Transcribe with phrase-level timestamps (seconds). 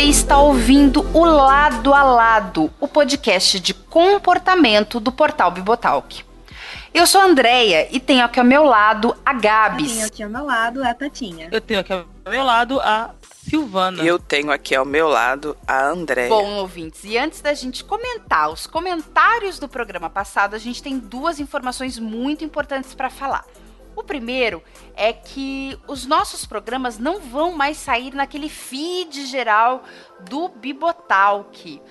[0.00, 6.24] Você está ouvindo o Lado a Lado, o podcast de comportamento do portal Bibotalk.
[6.94, 10.00] Eu sou a Andrea e tenho aqui ao meu lado a Gabs.
[10.00, 11.50] Eu tenho ao meu lado a Tatinha.
[11.52, 13.10] Eu tenho aqui ao meu lado a
[13.46, 14.02] Silvana.
[14.02, 16.30] E eu tenho aqui ao meu lado a Andréia.
[16.30, 20.98] Bom, ouvintes, e antes da gente comentar os comentários do programa passado, a gente tem
[20.98, 23.44] duas informações muito importantes para falar.
[23.96, 24.62] O primeiro
[24.94, 29.84] é que os nossos programas não vão mais sair naquele feed geral
[30.28, 31.82] do Bibotalk.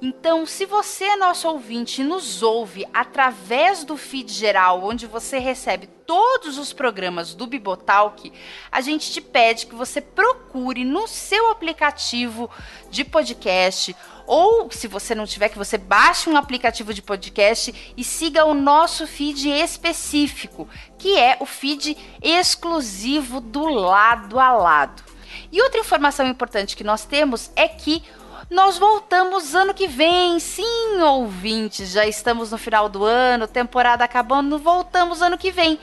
[0.00, 5.38] Então, se você é nosso ouvinte e nos ouve através do feed geral, onde você
[5.38, 8.32] recebe todos os programas do Bibotalk,
[8.70, 12.48] a gente te pede que você procure no seu aplicativo
[12.90, 13.94] de podcast
[14.28, 18.52] ou se você não tiver que você baixe um aplicativo de podcast e siga o
[18.52, 25.02] nosso feed específico, que é o feed exclusivo do lado a lado.
[25.50, 28.02] E outra informação importante que nós temos é que
[28.50, 31.90] nós voltamos ano que vem, sim, ouvintes.
[31.90, 35.78] Já estamos no final do ano, temporada acabando, voltamos ano que vem.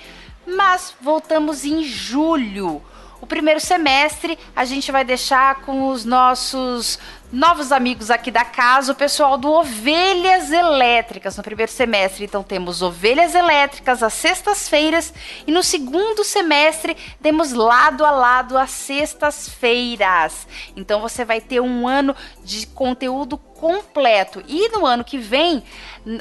[0.45, 2.81] Mas voltamos em julho.
[3.19, 6.99] O primeiro semestre a gente vai deixar com os nossos
[7.35, 11.35] novos amigos aqui da casa, o pessoal do Ovelhas Elétricas.
[11.35, 15.13] No primeiro semestre, então, temos Ovelhas Elétricas às sextas-feiras
[15.45, 20.47] e no segundo semestre temos lado a lado às sextas-feiras.
[20.77, 24.41] Então, você vai ter um ano de conteúdo completo.
[24.47, 25.61] E no ano que vem,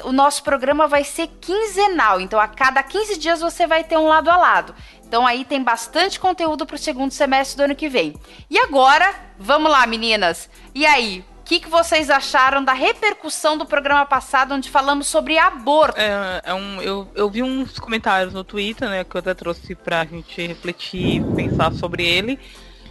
[0.03, 2.19] o nosso programa vai ser quinzenal.
[2.19, 4.75] Então, a cada 15 dias você vai ter um lado a lado.
[5.15, 8.15] Então aí tem bastante conteúdo para o segundo semestre do ano que vem.
[8.49, 10.49] E agora, vamos lá, meninas.
[10.73, 15.37] E aí, o que, que vocês acharam da repercussão do programa passado, onde falamos sobre
[15.37, 15.97] aborto?
[15.97, 19.73] É, é um, eu, eu vi uns comentários no Twitter, né, que eu até trouxe
[19.73, 22.37] pra gente refletir, pensar sobre ele,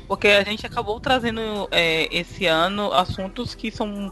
[0.09, 4.11] porque a gente acabou trazendo é, esse ano assuntos que são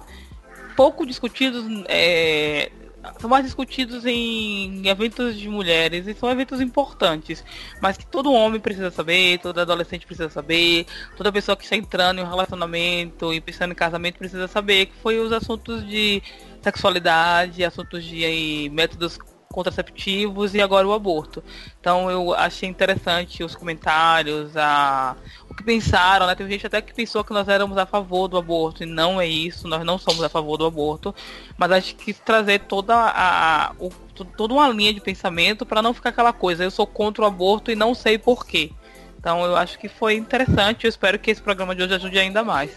[0.76, 2.70] pouco discutidos é,
[3.18, 7.44] são mais discutidos em eventos de mulheres e são eventos importantes,
[7.80, 10.86] mas que todo homem precisa saber, todo adolescente precisa saber,
[11.16, 14.94] toda pessoa que está entrando em um relacionamento e pensando em casamento precisa saber, que
[15.02, 16.22] foi os assuntos de
[16.62, 19.18] sexualidade, assuntos de aí, métodos
[19.52, 21.42] contraceptivos e agora o aborto.
[21.80, 25.14] Então eu achei interessante os comentários, a,
[25.48, 26.34] o que pensaram, né?
[26.34, 29.26] Tem gente até que pensou que nós éramos a favor do aborto, e não é
[29.26, 31.14] isso, nós não somos a favor do aborto,
[31.56, 33.90] mas acho que trazer toda a, a o,
[34.36, 37.70] toda uma linha de pensamento para não ficar aquela coisa, eu sou contra o aborto
[37.70, 38.72] e não sei porquê.
[39.18, 42.42] Então eu acho que foi interessante, eu espero que esse programa de hoje ajude ainda
[42.42, 42.72] mais.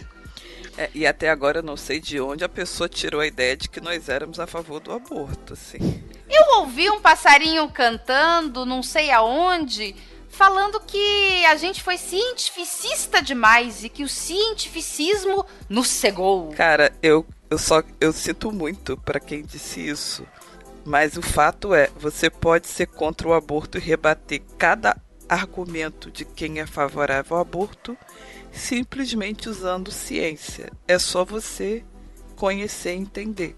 [0.78, 3.70] É, e até agora eu não sei de onde a pessoa tirou a ideia de
[3.70, 6.04] que nós éramos a favor do aborto, assim.
[6.30, 9.96] Eu ouvi um passarinho cantando, não sei aonde,
[10.30, 16.52] falando que a gente foi cientificista demais e que o cientificismo nos cegou.
[16.52, 20.28] Cara, eu, eu só eu sinto muito para quem disse isso.
[20.84, 24.96] Mas o fato é, você pode ser contra o aborto e rebater cada
[25.28, 27.98] argumento de quem é favorável ao aborto
[28.52, 30.72] simplesmente usando ciência.
[30.88, 31.84] É só você
[32.36, 33.56] conhecer e entender.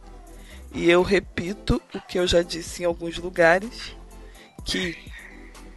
[0.74, 3.96] E eu repito o que eu já disse em alguns lugares,
[4.66, 4.98] que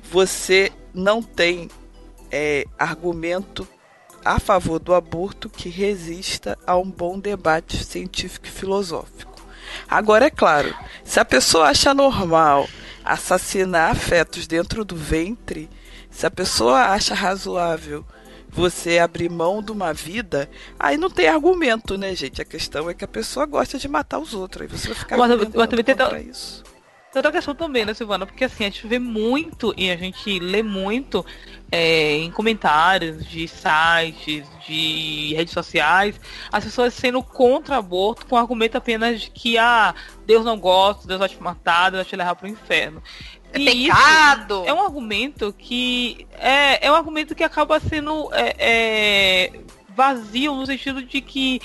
[0.03, 1.69] você não tem
[2.31, 3.67] é, argumento
[4.25, 9.31] a favor do aborto que resista a um bom debate científico e filosófico.
[9.89, 10.75] Agora, é claro,
[11.05, 12.69] se a pessoa acha normal
[13.05, 15.71] assassinar fetos dentro do ventre,
[16.11, 18.05] se a pessoa acha razoável
[18.51, 22.43] você abrir mão de uma vida, aí não tem argumento, né, gente?
[22.43, 24.63] A questão é que a pessoa gosta de matar os outros.
[24.63, 26.63] Aí você vai ficar mas, mas também tem isso.
[27.13, 28.25] Tem outra questão também, né, Silvana?
[28.25, 31.27] Porque assim, a gente vê muito e a gente lê muito
[31.71, 36.21] é, em comentários de sites, de redes sociais,
[36.53, 39.93] as pessoas sendo contra aborto com o argumento apenas de que ah,
[40.25, 43.03] Deus não gosta, Deus vai te matar, Deus vai te levar para o inferno.
[43.53, 44.65] É pecado.
[44.67, 49.53] é um argumento que é, é um argumento que acaba sendo é, é,
[49.89, 51.61] vazio no sentido de que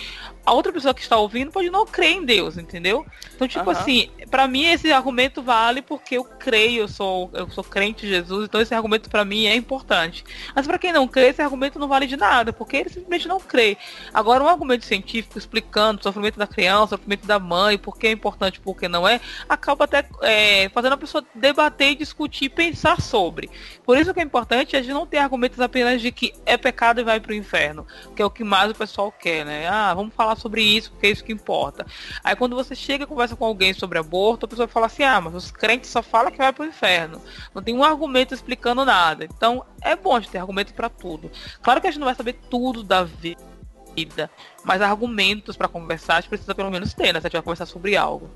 [0.46, 3.06] a outra pessoa que está ouvindo pode não crer em Deus, entendeu?
[3.36, 3.72] Então, tipo uhum.
[3.72, 8.10] assim, para mim esse argumento vale porque eu creio, eu sou, eu sou crente em
[8.10, 10.24] Jesus, então esse argumento para mim é importante.
[10.54, 13.40] Mas para quem não crê, esse argumento não vale de nada, porque ele simplesmente não
[13.40, 13.78] crê.
[14.14, 18.08] Agora, um argumento científico explicando o sofrimento da criança, o sofrimento da mãe, por que
[18.08, 23.02] é importante, por que não é, acaba até é, fazendo a pessoa debater, discutir, pensar
[23.02, 23.50] sobre.
[23.84, 27.00] Por isso que é importante a gente não ter argumentos apenas de que é pecado
[27.00, 29.68] e vai para o inferno, que é o que mais o pessoal quer, né?
[29.68, 31.86] Ah, vamos falar falar sobre isso, porque é isso que importa.
[32.24, 35.22] Aí quando você chega e conversa com alguém sobre aborto, a pessoa fala assim, ah,
[35.22, 37.22] mas os crentes só falam que vai pro inferno.
[37.54, 39.26] Não tem um argumento explicando nada.
[39.26, 41.32] Então, é bom a gente ter argumento para tudo.
[41.62, 43.38] Claro que a gente não vai saber tudo da vida
[44.64, 47.22] mas argumentos para conversar a gente precisa pelo menos ter, né?
[47.22, 48.30] Se a gente vai conversar sobre algo.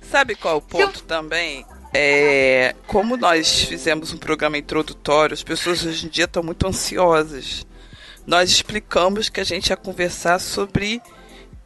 [0.00, 1.06] Sabe qual é o ponto eu...
[1.06, 1.64] também?
[1.94, 7.64] É, como nós fizemos um programa introdutório, as pessoas hoje em dia estão muito ansiosas.
[8.26, 11.00] Nós explicamos que a gente ia conversar sobre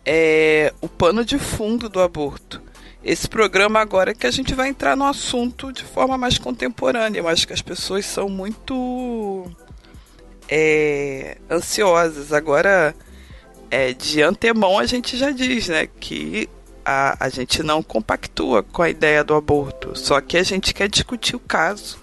[0.05, 2.63] é, o pano de fundo do aborto.
[3.03, 7.21] Esse programa agora é que a gente vai entrar no assunto de forma mais contemporânea.
[7.21, 9.51] Eu acho que as pessoas são muito
[10.49, 12.33] é, ansiosas.
[12.33, 12.95] Agora,
[13.71, 16.49] é, de antemão, a gente já diz né, que
[16.85, 20.89] a, a gente não compactua com a ideia do aborto, só que a gente quer
[20.89, 21.99] discutir o caso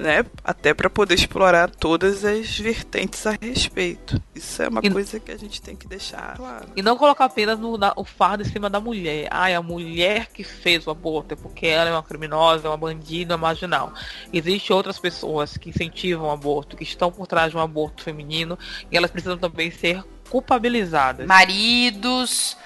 [0.00, 0.24] né?
[0.42, 4.20] Até para poder explorar todas as vertentes a respeito.
[4.34, 6.66] Isso é uma e, coisa que a gente tem que deixar claro.
[6.74, 9.28] E não colocar apenas no, na, o fardo em cima da mulher.
[9.30, 12.76] Ai, a mulher que fez o aborto é porque ela é uma criminosa, é uma
[12.76, 13.92] bandida, é uma marginal.
[14.32, 18.58] Existem outras pessoas que incentivam o aborto, que estão por trás de um aborto feminino,
[18.90, 21.26] e elas precisam também ser culpabilizadas.
[21.26, 22.56] Maridos,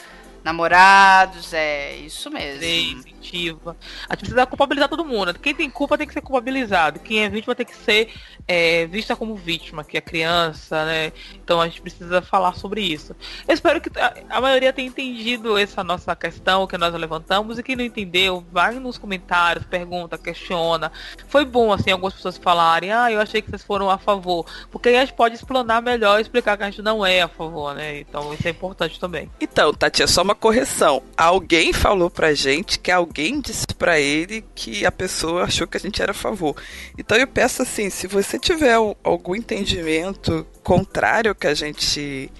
[0.45, 2.61] namorados, é isso mesmo.
[2.61, 3.77] Sim, incentiva.
[4.09, 5.35] A gente precisa culpabilizar todo mundo.
[5.35, 7.01] Quem tem culpa tem que ser culpabilizado.
[7.01, 8.13] Quem é vítima tem que ser
[8.47, 11.13] é, vista como vítima, que é criança, né?
[11.43, 13.17] Então a gente precisa falar sobre isso.
[13.49, 13.91] Eu espero que
[14.29, 18.75] a, maioria tenha entendido essa nossa questão que nós levantamos e quem não entendeu, vai
[18.75, 20.93] nos comentários, pergunta, questiona.
[21.27, 24.45] Foi bom, assim, algumas pessoas falarem, ah, eu achei que vocês foram a favor.
[24.71, 27.29] Porque aí a gente pode explanar melhor e explicar que a gente não é a
[27.29, 28.01] favor, né?
[28.01, 29.31] Então isso é importante também.
[29.41, 31.03] Então, Tati, é só uma correção.
[31.17, 35.81] Alguém falou pra gente que alguém disse pra ele que a pessoa achou que a
[35.81, 36.57] gente era a favor.
[36.99, 42.31] Então eu peço assim, se você tiver algum entendimento contrário que a gente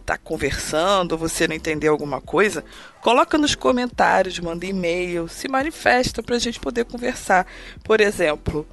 [0.00, 2.64] está conversando, você não entender alguma coisa,
[3.02, 7.46] coloca nos comentários, manda e-mail, se manifesta para a gente poder conversar.
[7.84, 8.66] Por exemplo,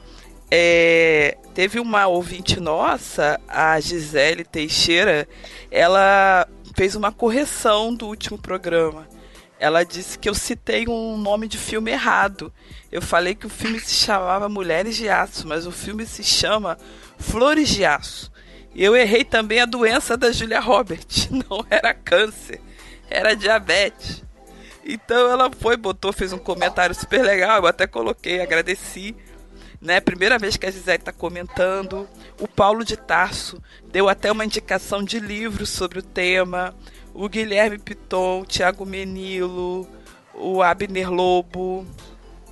[0.49, 5.27] é, teve uma ouvinte nossa, a Gisele Teixeira,
[5.69, 9.07] ela fez uma correção do último programa.
[9.57, 12.53] Ela disse que eu citei um nome de filme errado.
[12.91, 16.77] Eu falei que o filme se chamava Mulheres de Aço, mas o filme se chama
[17.17, 18.31] Flores de Aço.
[18.73, 21.29] E eu errei também a doença da Julia Roberts.
[21.31, 22.61] Não era câncer,
[23.09, 24.21] era diabetes.
[24.85, 27.61] Então ela foi, botou, fez um comentário super legal.
[27.61, 29.15] Eu até coloquei, agradeci
[29.85, 30.01] né?
[30.01, 32.09] Primeira vez que a Gisele está comentando.
[32.41, 33.61] O Paulo de Tarso
[33.91, 36.75] deu até uma indicação de livro sobre o tema.
[37.13, 39.87] O Guilherme Piton, o Thiago Menilo,
[40.33, 41.85] o Abner Lobo.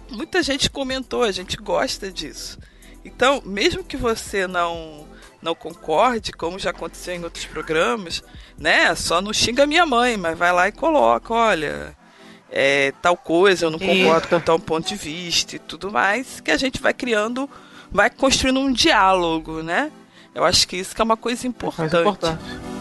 [0.09, 2.59] Muita gente comentou, a gente gosta disso.
[3.03, 8.23] Então, mesmo que você não não concorde, como já aconteceu em outros programas,
[8.57, 8.95] né?
[8.95, 11.93] Só não xinga minha mãe, mas vai lá e coloca, olha,
[12.55, 16.51] é, tal coisa, eu não concordo com tal ponto de vista e tudo mais, que
[16.51, 17.49] a gente vai criando,
[17.91, 19.91] vai construindo um diálogo, né?
[20.35, 21.95] Eu acho que isso que é uma coisa importante.
[21.95, 22.72] É importante.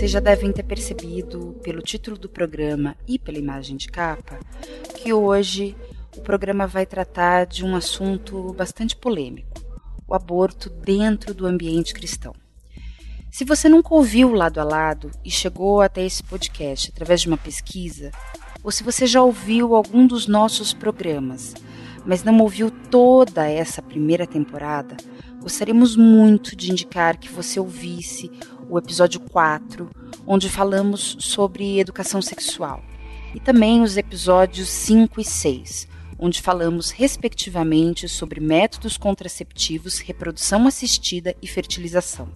[0.00, 4.40] Vocês já devem ter percebido pelo título do programa e pela imagem de capa
[4.96, 5.76] que hoje
[6.16, 9.60] o programa vai tratar de um assunto bastante polêmico:
[10.08, 12.34] o aborto dentro do ambiente cristão.
[13.30, 17.36] Se você nunca ouviu lado a lado e chegou até esse podcast através de uma
[17.36, 18.10] pesquisa,
[18.64, 21.52] ou se você já ouviu algum dos nossos programas,
[22.06, 24.96] mas não ouviu toda essa primeira temporada,
[25.42, 28.30] gostaríamos muito de indicar que você ouvisse
[28.70, 29.90] o episódio 4,
[30.24, 32.80] onde falamos sobre educação sexual,
[33.34, 41.34] e também os episódios 5 e 6, onde falamos respectivamente sobre métodos contraceptivos, reprodução assistida
[41.42, 42.28] e fertilização,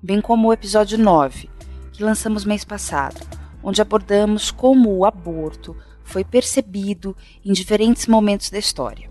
[0.00, 1.50] bem como o episódio 9,
[1.92, 3.20] que lançamos mês passado,
[3.60, 9.10] onde abordamos como o aborto foi percebido em diferentes momentos da história.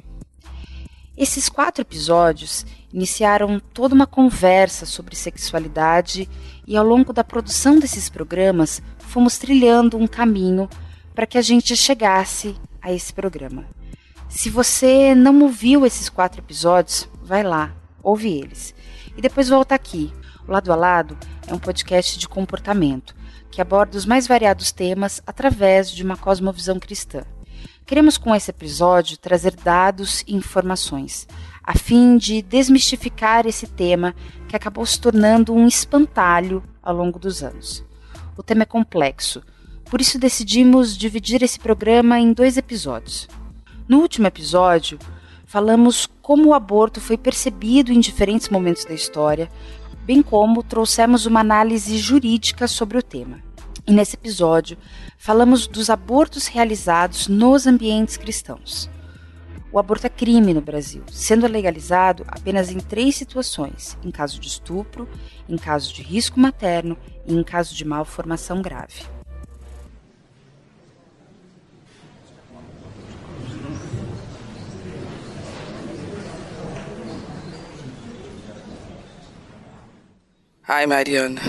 [1.18, 6.28] Esses quatro episódios iniciaram toda uma conversa sobre sexualidade
[6.72, 10.70] e, ao longo da produção desses programas, fomos trilhando um caminho
[11.13, 13.66] para que a gente chegasse a esse programa.
[14.30, 18.74] Se você não ouviu esses quatro episódios, vai lá, ouve eles.
[19.18, 20.13] E depois volta aqui.
[20.48, 23.13] O Lado a Lado é um podcast de comportamento
[23.51, 27.24] que aborda os mais variados temas através de uma cosmovisão cristã.
[27.86, 31.28] Queremos com esse episódio trazer dados e informações,
[31.72, 34.13] a fim de desmistificar esse tema
[34.46, 37.82] que acabou se tornando um espantalho ao longo dos anos.
[38.36, 39.42] O tema é complexo,
[39.86, 43.30] por isso decidimos dividir esse programa em dois episódios.
[43.88, 45.00] No último episódio,
[45.46, 49.50] falamos como o aborto foi percebido em diferentes momentos da história,
[50.04, 53.40] bem como trouxemos uma análise jurídica sobre o tema.
[53.88, 54.78] E nesse episódio,
[55.18, 58.90] falamos dos abortos realizados nos ambientes cristãos.
[59.74, 64.48] O aborto é crime no Brasil, sendo legalizado apenas em três situações: em caso de
[64.48, 65.08] estupro,
[65.48, 69.06] em caso de risco materno e em caso de malformação grave.
[80.68, 81.42] Ai, Mariana,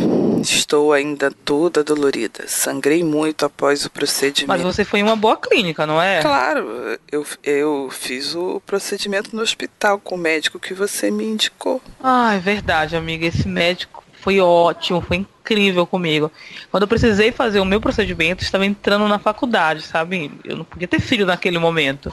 [0.51, 2.45] estou ainda toda dolorida.
[2.47, 4.49] Sangrei muito após o procedimento.
[4.49, 6.21] Mas você foi em uma boa clínica, não é?
[6.21, 11.81] Claro, eu, eu fiz o procedimento no hospital com o médico que você me indicou.
[12.03, 13.27] Ah, é verdade, amiga.
[13.27, 16.31] Esse médico foi ótimo, foi incrível comigo.
[16.71, 20.31] Quando eu precisei fazer o meu procedimento, estava entrando na faculdade, sabe?
[20.45, 22.13] Eu não podia ter filho naquele momento.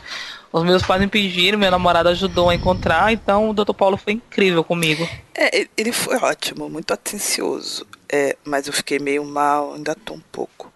[0.52, 3.74] Os meus pais me pediram, meu namorado ajudou a encontrar, então o Dr.
[3.74, 5.08] Paulo foi incrível comigo.
[5.36, 7.86] É, ele foi ótimo, muito atencioso.
[8.12, 10.72] É, mas eu fiquei meio mal, ainda tô um pouco.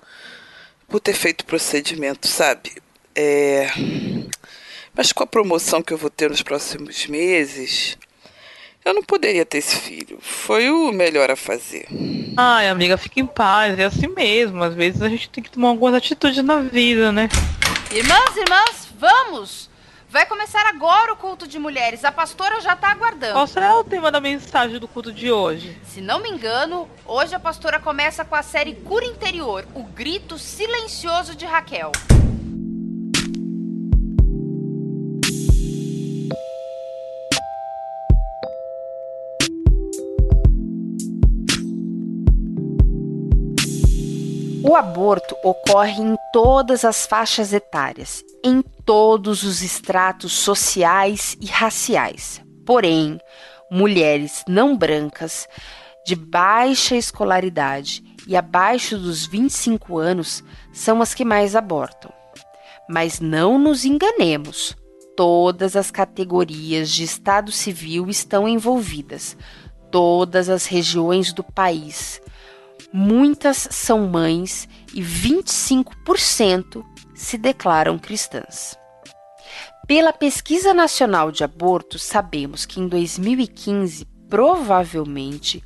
[0.88, 2.72] Por ter feito o procedimento, sabe?
[3.16, 3.68] É,
[4.94, 7.98] mas com a promoção que eu vou ter nos próximos meses,
[8.86, 10.20] eu não poderia ter esse filho.
[10.22, 11.88] Foi o melhor a fazer.
[12.38, 13.78] Ai, amiga, fique em paz.
[13.80, 14.62] É assim mesmo.
[14.64, 17.30] Às vezes a gente tem que tomar algumas atitudes na vida, né?
[17.92, 19.73] Irmãs, irmãs, vamos!
[20.14, 22.06] Vai começar agora o culto de mulheres.
[22.06, 23.34] A pastora já está aguardando.
[23.34, 25.76] Qual será o tema da mensagem do culto de hoje?
[25.86, 30.38] Se não me engano, hoje a pastora começa com a série Cura Interior O Grito
[30.38, 31.92] Silencioso de Raquel.
[44.66, 52.42] O aborto ocorre em todas as faixas etárias, em todos os estratos sociais e raciais.
[52.66, 53.20] Porém,
[53.70, 55.50] mulheres não brancas,
[56.06, 60.42] de baixa escolaridade e abaixo dos 25 anos
[60.72, 62.14] são as que mais abortam.
[62.90, 64.78] Mas não nos enganemos,
[65.18, 69.36] todas as categorias de Estado civil estão envolvidas,
[69.92, 72.22] todas as regiões do país
[72.92, 76.84] muitas são mães e 25%
[77.16, 78.78] se declaram cristãs.
[79.88, 85.62] Pela Pesquisa Nacional de Aborto, sabemos que em 2015, provavelmente,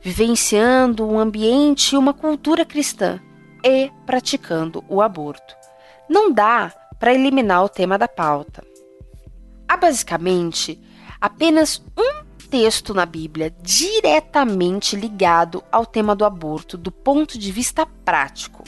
[0.00, 3.20] vivenciando um ambiente e uma cultura cristã
[3.64, 5.54] e praticando o aborto.
[6.08, 8.64] Não dá para eliminar o tema da pauta.
[9.68, 10.80] Há basicamente
[11.20, 17.86] apenas um texto na Bíblia diretamente ligado ao tema do aborto do ponto de vista
[18.04, 18.62] prático.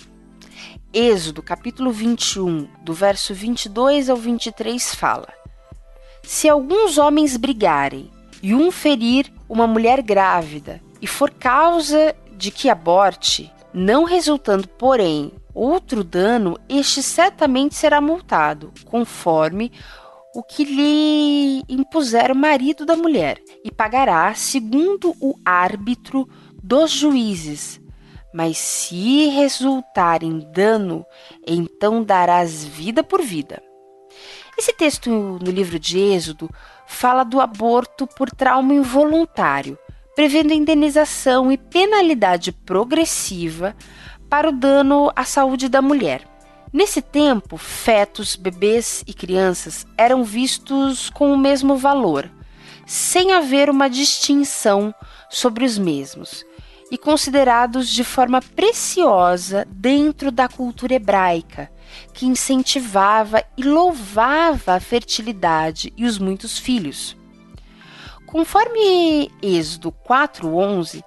[0.93, 5.29] Êxodo, capítulo 21, do verso 22 ao 23 fala:
[6.25, 8.11] se alguns homens brigarem
[8.43, 15.33] e um ferir uma mulher grávida e for causa de que aborte, não resultando, porém,
[15.55, 19.71] outro dano, este certamente será multado, conforme
[20.35, 26.29] o que lhe impuser o marido da mulher, e pagará segundo o árbitro
[26.63, 27.81] dos juízes.
[28.33, 31.07] Mas se resultar em dano,
[31.47, 33.63] então darás vida por vida.
[34.57, 36.49] Esse texto no livro de Êxodo
[36.87, 39.77] fala do aborto por trauma involuntário,
[40.15, 43.75] prevendo indenização e penalidade progressiva
[44.29, 46.27] para o dano à saúde da mulher.
[46.73, 52.31] Nesse tempo, fetos, bebês e crianças eram vistos com o mesmo valor,
[52.87, 54.95] sem haver uma distinção
[55.31, 56.45] sobre os mesmos,
[56.95, 61.69] e considerados de forma preciosa dentro da cultura hebraica,
[62.13, 67.17] que incentivava e louvava a fertilidade e os muitos filhos.
[68.25, 71.03] Conforme Êxodo 4:11,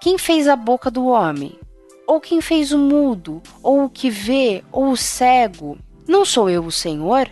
[0.00, 1.60] quem fez a boca do homem?
[2.06, 5.76] Ou quem fez o mudo, ou o que vê, ou o cego?
[6.06, 7.28] Não sou eu o Senhor?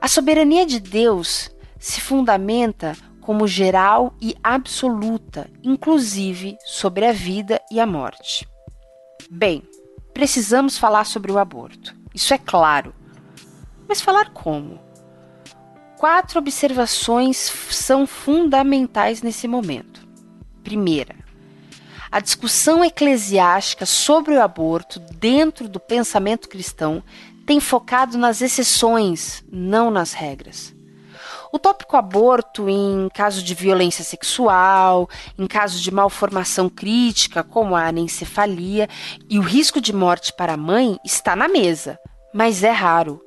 [0.00, 7.80] A soberania de Deus se fundamenta como geral e absoluta, inclusive sobre a vida e
[7.80, 8.46] a morte.
[9.30, 9.62] Bem,
[10.12, 11.96] Precisamos falar sobre o aborto.
[12.14, 12.94] Isso é claro.
[13.88, 14.78] Mas falar como?
[15.98, 17.36] Quatro observações
[17.70, 20.06] são fundamentais nesse momento.
[20.62, 21.14] Primeira,
[22.10, 27.02] a discussão eclesiástica sobre o aborto dentro do pensamento cristão
[27.46, 30.74] tem focado nas exceções, não nas regras.
[31.54, 35.06] O tópico aborto em caso de violência sexual,
[35.38, 38.88] em caso de malformação crítica, como a anencefalia,
[39.28, 41.98] e o risco de morte para a mãe está na mesa,
[42.32, 43.20] mas é raro.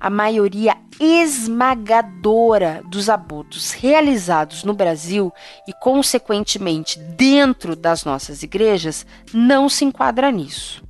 [0.00, 5.32] A maioria esmagadora dos abortos realizados no Brasil
[5.68, 10.82] e, consequentemente, dentro das nossas igrejas, não se enquadra nisso.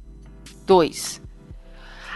[0.65, 1.28] 2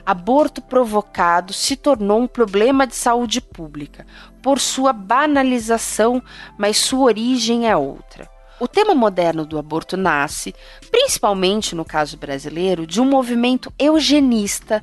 [0.05, 4.07] aborto provocado se tornou um problema de saúde pública
[4.43, 6.23] por sua banalização,
[6.59, 8.29] mas sua origem é outra.
[8.61, 10.55] O tema moderno do aborto nasce,
[10.91, 14.83] principalmente no caso brasileiro, de um movimento eugenista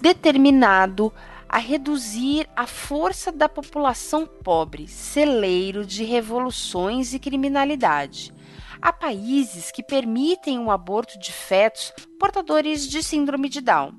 [0.00, 1.12] determinado
[1.48, 8.34] a reduzir a força da população pobre, celeiro de revoluções e criminalidade.
[8.80, 13.94] Há países que permitem um aborto de fetos portadores de síndrome de Down.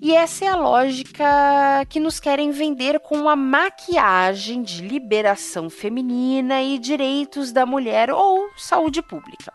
[0.00, 6.62] E essa é a lógica que nos querem vender com a maquiagem de liberação feminina
[6.62, 9.52] e direitos da mulher ou saúde pública.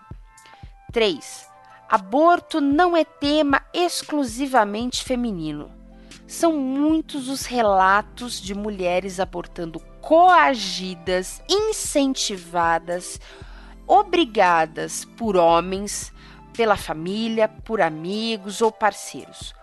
[0.91, 1.47] 3.
[1.89, 5.71] Aborto não é tema exclusivamente feminino.
[6.27, 13.17] São muitos os relatos de mulheres abortando coagidas, incentivadas,
[13.87, 16.11] obrigadas por homens,
[16.51, 19.53] pela família, por amigos ou parceiros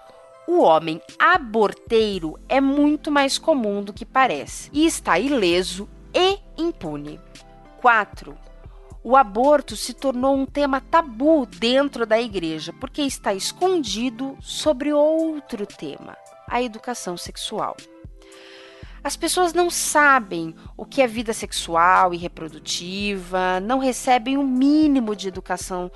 [0.51, 7.21] o homem aborteiro é muito mais comum do que parece e está ileso e impune.
[7.81, 8.37] 4.
[9.05, 15.65] O aborto se tornou um tema tabu dentro da igreja porque está escondido sobre outro
[15.65, 16.17] tema,
[16.49, 17.77] a educação sexual.
[19.03, 24.47] As pessoas não sabem o que é vida sexual e reprodutiva, não recebem o um
[24.47, 25.91] mínimo de educação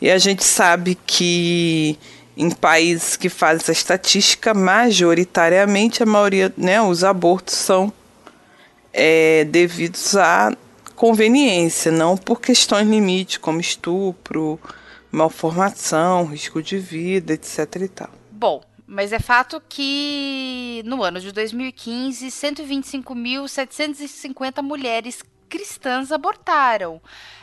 [0.00, 1.98] E a gente sabe que
[2.36, 7.92] em países que fazem essa estatística, majoritariamente a maioria, né, os abortos são
[8.92, 10.54] é, devidos à
[10.96, 14.58] conveniência, não por questões limite, como estupro,
[15.10, 17.76] malformação, risco de vida, etc.
[17.82, 18.10] E tal.
[18.30, 27.00] Bom, mas é fato que no ano de 2015, 125.750 mulheres cristãs abortaram.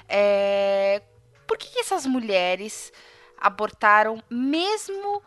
[0.08, 1.02] É...
[1.48, 2.94] Por que, que essas mulheres
[3.36, 5.24] abortaram, mesmo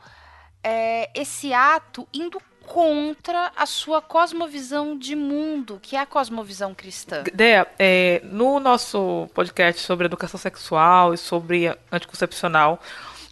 [0.63, 7.25] é, esse ato indo contra a sua cosmovisão de mundo, que é a cosmovisão cristã.
[7.35, 12.81] Dea, é, no nosso podcast sobre educação sexual e sobre anticoncepcional,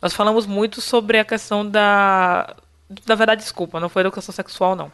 [0.02, 2.56] nós falamos muito sobre a questão da
[3.06, 4.90] na verdade, desculpa, não foi educação sexual, não.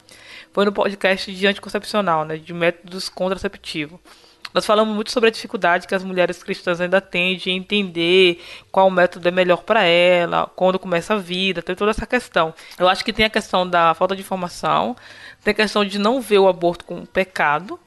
[0.52, 2.36] Foi no podcast de anticoncepcional, né?
[2.36, 3.98] De métodos contraceptivos.
[4.52, 8.90] Nós falamos muito sobre a dificuldade que as mulheres cristãs ainda têm de entender qual
[8.90, 12.54] método é melhor para ela, quando começa a vida, tem toda essa questão.
[12.78, 14.96] Eu acho que tem a questão da falta de informação,
[15.44, 17.78] tem a questão de não ver o aborto como um pecado,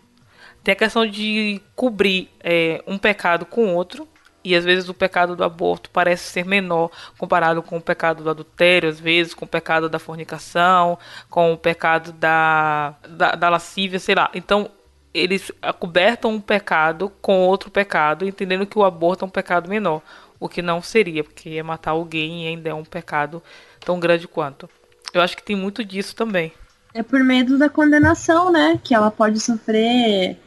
[0.64, 4.08] tem a questão de cobrir é, um pecado com outro,
[4.44, 8.30] e às vezes o pecado do aborto parece ser menor comparado com o pecado do
[8.30, 10.98] adultério, às vezes com o pecado da fornicação,
[11.30, 14.30] com o pecado da, da, da lascívia, sei lá.
[14.34, 14.70] Então,
[15.14, 20.02] eles acobertam um pecado com outro pecado, entendendo que o aborto é um pecado menor,
[20.40, 23.44] o que não seria, porque é matar alguém e ainda é um pecado
[23.82, 24.70] tão grande quanto.
[25.14, 26.54] Eu acho que tem muito disso também.
[26.94, 28.80] É por medo da condenação, né?
[28.84, 30.38] Que ela pode sofrer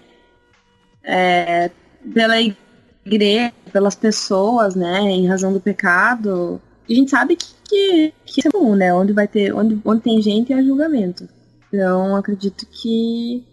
[1.02, 1.70] é,
[2.14, 2.62] pela igreja,
[3.73, 5.01] pelas pessoas, né?
[5.01, 6.61] Em razão do pecado.
[6.88, 8.93] E a gente sabe que, que, que é comum, né?
[8.93, 9.55] Onde vai ter.
[9.55, 11.29] Onde, onde tem gente é julgamento.
[11.73, 13.45] Então acredito que,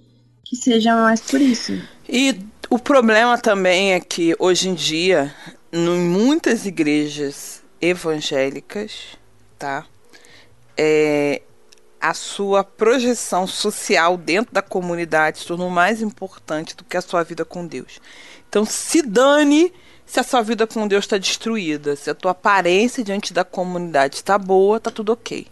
[0.44, 1.74] que seja mais por isso.
[2.08, 2.38] E
[2.70, 5.34] o problema também é que hoje em dia,
[5.72, 9.18] em muitas igrejas evangélicas,
[9.58, 9.86] tá?
[10.78, 11.42] É,
[12.00, 17.24] a sua projeção social dentro da comunidade se tornou mais importante do que a sua
[17.24, 18.00] vida com Deus.
[18.50, 19.72] Então, se dane
[20.10, 24.16] se a sua vida com Deus está destruída, se a tua aparência diante da comunidade
[24.16, 25.46] está boa, tá tudo ok.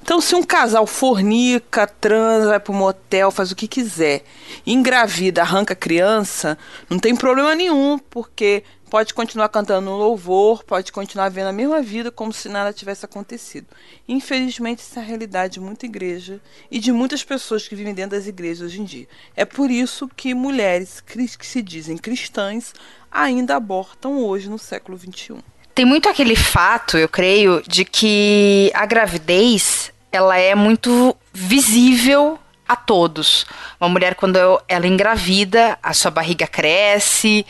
[0.00, 4.22] Então, se um casal fornica, transa, vai um motel, faz o que quiser,
[4.64, 6.56] engravida, arranca criança,
[6.88, 8.62] não tem problema nenhum, porque
[8.94, 13.66] pode continuar cantando louvor, pode continuar vendo a mesma vida como se nada tivesse acontecido.
[14.06, 18.16] Infelizmente, essa é a realidade de muita igreja e de muitas pessoas que vivem dentro
[18.16, 19.08] das igrejas hoje em dia.
[19.34, 22.72] É por isso que mulheres que se dizem cristãs
[23.10, 25.38] ainda abortam hoje no século XXI.
[25.74, 32.76] Tem muito aquele fato, eu creio, de que a gravidez ela é muito visível a
[32.76, 33.46] todos.
[33.80, 37.46] Uma mulher, quando ela engravida, a sua barriga cresce,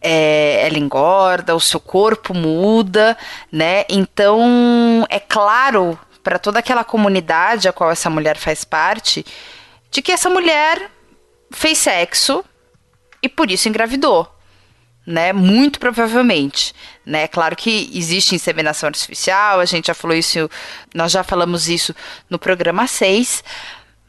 [0.00, 3.16] é, ela engorda, o seu corpo muda,
[3.50, 3.84] né?
[3.88, 9.24] Então, é claro para toda aquela comunidade a qual essa mulher faz parte,
[9.90, 10.90] de que essa mulher
[11.50, 12.44] fez sexo
[13.22, 14.34] e por isso engravidou.
[15.06, 16.74] Né, muito provavelmente,
[17.06, 17.26] né?
[17.26, 20.50] Claro que existe inseminação artificial, a gente já falou isso,
[20.94, 21.94] nós já falamos isso
[22.28, 23.42] no programa 6,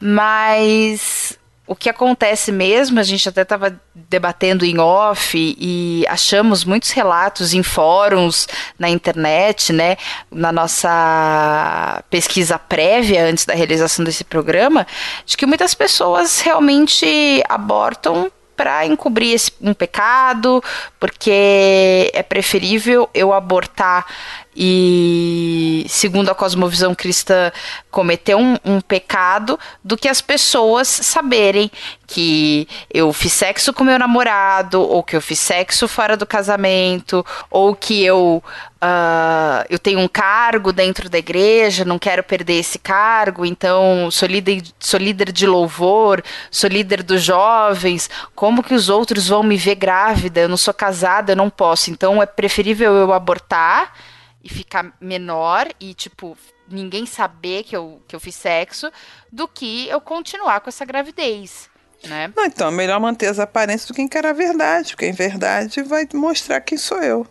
[0.00, 1.38] mas
[1.70, 7.54] o que acontece mesmo, a gente até estava debatendo em off e achamos muitos relatos
[7.54, 9.96] em fóruns, na internet, né,
[10.32, 14.84] na nossa pesquisa prévia antes da realização desse programa,
[15.24, 20.62] de que muitas pessoas realmente abortam para encobrir esse, um pecado,
[20.98, 24.04] porque é preferível eu abortar
[24.54, 27.50] e, segundo a cosmovisão cristã,
[27.90, 31.70] cometer um, um, pecado do que as pessoas saberem
[32.10, 37.24] que eu fiz sexo com meu namorado, ou que eu fiz sexo fora do casamento,
[37.48, 38.42] ou que eu,
[38.82, 44.26] uh, eu tenho um cargo dentro da igreja, não quero perder esse cargo, então sou
[44.26, 46.20] líder, sou líder de louvor,
[46.50, 50.40] sou líder dos jovens, como que os outros vão me ver grávida?
[50.40, 51.92] Eu não sou casada, eu não posso.
[51.92, 53.94] Então é preferível eu abortar
[54.42, 56.36] e ficar menor e, tipo,
[56.68, 58.90] ninguém saber que eu, que eu fiz sexo,
[59.30, 61.69] do que eu continuar com essa gravidez.
[62.06, 62.32] Né?
[62.34, 65.82] Não, então é melhor manter as aparências do que encarar a verdade, porque em verdade
[65.82, 67.26] vai mostrar quem sou eu.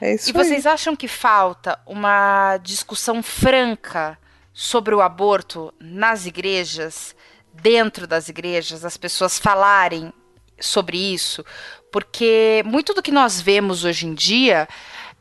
[0.00, 0.44] É isso e aí.
[0.44, 4.18] vocês acham que falta uma discussão franca
[4.52, 7.14] sobre o aborto nas igrejas,
[7.54, 10.12] dentro das igrejas, as pessoas falarem
[10.60, 11.44] sobre isso?
[11.90, 14.68] Porque muito do que nós vemos hoje em dia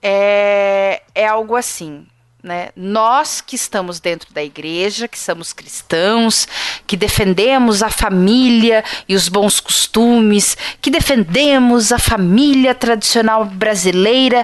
[0.01, 2.07] é, é algo assim.
[2.43, 2.69] Né?
[2.75, 6.47] Nós que estamos dentro da igreja, que somos cristãos,
[6.87, 14.43] que defendemos a família e os bons costumes, que defendemos a família tradicional brasileira,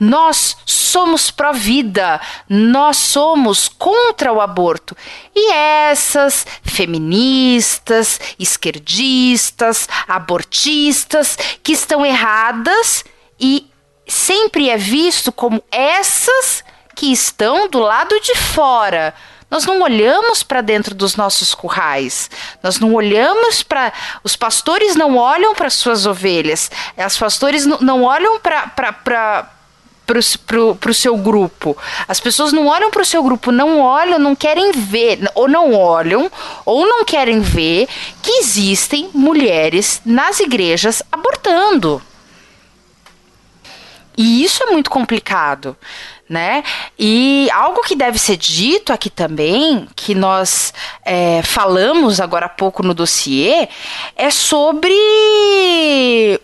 [0.00, 4.96] nós somos pró-vida, nós somos contra o aborto.
[5.34, 13.04] E essas feministas, esquerdistas, abortistas que estão erradas
[13.38, 13.66] e
[14.06, 19.14] sempre é visto como essas que estão do lado de fora.
[19.50, 22.30] Nós não olhamos para dentro dos nossos currais.
[22.62, 23.92] Nós não olhamos para.
[24.24, 26.70] Os pastores não olham para suas ovelhas.
[27.06, 28.66] Os pastores não olham para
[30.06, 31.76] para o seu grupo.
[32.06, 35.72] As pessoas não olham para o seu grupo, não olham, não querem ver, ou não
[35.72, 36.30] olham,
[36.64, 37.88] ou não querem ver
[38.22, 42.02] que existem mulheres nas igrejas abortando.
[44.16, 45.76] E isso é muito complicado,
[46.28, 46.64] né?
[46.98, 50.72] E algo que deve ser dito aqui também, que nós
[51.04, 53.68] é, falamos agora há pouco no dossiê,
[54.16, 54.94] é sobre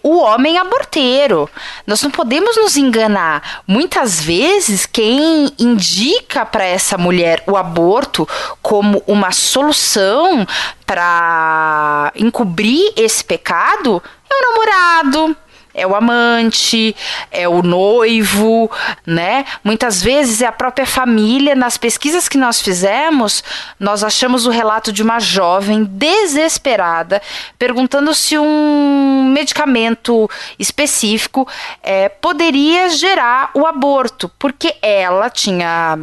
[0.02, 1.48] o homem aborteiro.
[1.86, 3.62] Nós não podemos nos enganar.
[3.66, 8.28] Muitas vezes, quem indica para essa mulher o aborto
[8.60, 10.46] como uma solução
[10.84, 15.36] para encobrir esse pecado é o namorado
[15.74, 16.94] é o amante,
[17.30, 18.70] é o noivo,
[19.06, 19.44] né?
[19.62, 21.54] Muitas vezes é a própria família.
[21.54, 23.42] Nas pesquisas que nós fizemos,
[23.78, 27.22] nós achamos o relato de uma jovem desesperada
[27.58, 30.28] perguntando se um medicamento
[30.58, 31.46] específico
[31.82, 35.98] é, poderia gerar o aborto, porque ela tinha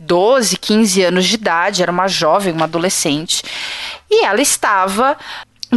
[0.00, 3.42] 12, 15 anos de idade, era uma jovem, uma adolescente,
[4.10, 5.16] e ela estava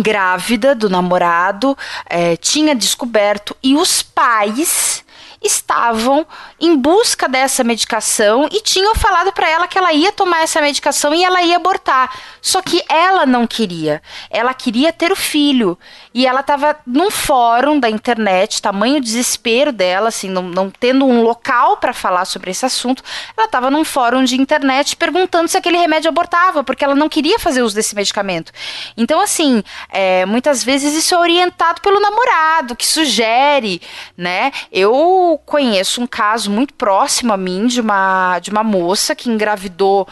[0.01, 5.03] grávida do namorado, é, tinha descoberto, e os pais
[5.41, 6.25] estavam
[6.59, 11.13] em busca dessa medicação e tinham falado para ela que ela ia tomar essa medicação
[11.13, 12.11] e ela ia abortar.
[12.41, 14.01] Só que ela não queria.
[14.29, 15.77] Ela queria ter o filho.
[16.13, 21.21] E ela estava num fórum da internet, tamanho desespero dela, assim, não, não tendo um
[21.21, 23.03] local para falar sobre esse assunto.
[23.37, 27.37] Ela estava num fórum de internet perguntando se aquele remédio abortava, porque ela não queria
[27.37, 28.51] fazer uso desse medicamento.
[28.95, 33.79] Então, assim, é, muitas vezes isso é orientado pelo namorado, que sugere,
[34.17, 34.51] né?
[34.71, 40.07] Eu conheço um caso muito próximo a mim de uma, de uma moça que engravidou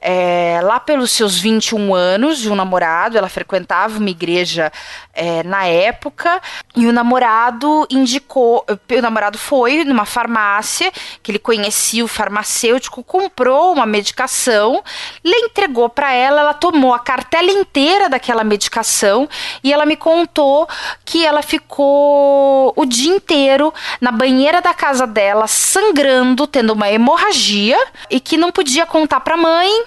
[0.00, 4.70] é, lá pelos seus 21 anos de um namorado, ela frequentava uma igreja
[5.12, 6.40] é, na época,
[6.74, 13.72] e o namorado indicou, o namorado foi numa farmácia, que ele conhecia o farmacêutico, comprou
[13.72, 14.82] uma medicação,
[15.24, 19.28] lhe entregou para ela, ela tomou a cartela inteira daquela medicação
[19.64, 20.68] e ela me contou
[21.04, 27.78] que ela ficou o dia inteiro na banheira da casa dela, sangrando, tendo uma hemorragia
[28.10, 29.85] e que não podia contar para mãe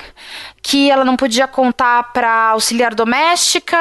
[0.62, 3.78] que ela não podia contar para auxiliar doméstica,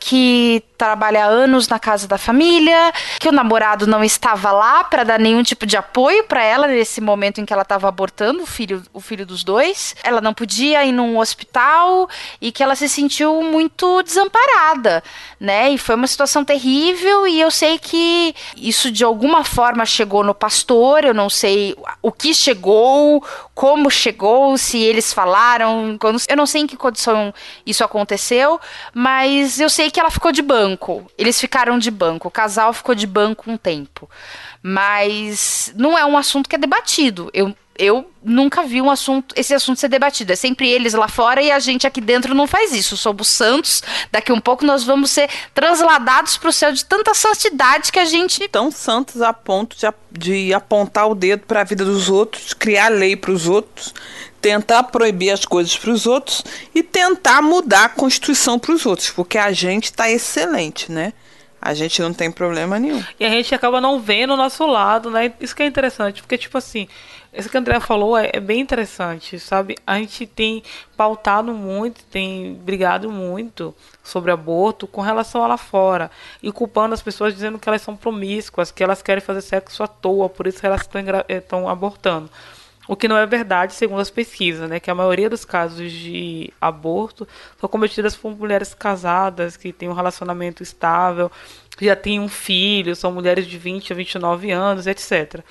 [0.00, 5.20] que trabalha anos na casa da família, que o namorado não estava lá para dar
[5.20, 8.82] nenhum tipo de apoio para ela nesse momento em que ela estava abortando o filho,
[8.92, 9.94] o filho dos dois.
[10.02, 12.08] Ela não podia ir num hospital
[12.40, 15.04] e que ela se sentiu muito desamparada,
[15.38, 15.70] né?
[15.70, 20.34] E foi uma situação terrível e eu sei que isso de alguma forma chegou no
[20.34, 25.96] pastor, eu não sei o que chegou, como chegou, se eles falaram,
[26.28, 27.32] eu não sei em que condição
[27.64, 28.60] isso aconteceu,
[28.92, 31.10] mas eu sei que ela ficou de banco banco.
[31.16, 32.28] Eles ficaram de banco.
[32.28, 34.08] O casal ficou de banco um tempo.
[34.62, 37.30] Mas não é um assunto que é debatido.
[37.32, 40.32] Eu, eu nunca vi um assunto, esse assunto ser debatido.
[40.32, 42.96] É sempre eles lá fora e a gente aqui dentro não faz isso.
[42.96, 43.82] Somos santos.
[44.10, 48.04] Daqui um pouco nós vamos ser transladados para o céu de tanta santidade que a
[48.04, 48.48] gente.
[48.48, 52.88] Tão santos a ponto de, de apontar o dedo para a vida dos outros, criar
[52.88, 53.94] lei para os outros,
[54.42, 59.08] tentar proibir as coisas para os outros e tentar mudar a Constituição para os outros,
[59.10, 61.12] porque a gente está excelente, né?
[61.60, 63.00] A gente não tem problema nenhum.
[63.20, 65.32] E a gente acaba não vendo o nosso lado, né?
[65.40, 66.88] Isso que é interessante, porque, tipo assim,
[67.32, 69.76] isso que a Andrea falou é, é, bem interessante, sabe?
[69.86, 70.64] A gente tem
[70.96, 76.10] pautado muito, tem brigado muito sobre aborto com relação a lá fora
[76.42, 79.86] e culpando as pessoas dizendo que elas são promíscuas, que elas querem fazer sexo à
[79.86, 80.86] toa, por isso elas
[81.28, 82.28] estão abortando.
[82.88, 84.80] O que não é verdade, segundo as pesquisas, né?
[84.80, 87.26] Que a maioria dos casos de aborto
[87.58, 91.30] são cometidas por mulheres casadas, que têm um relacionamento estável,
[91.80, 95.44] já têm um filho, são mulheres de 20 a 29 anos, etc.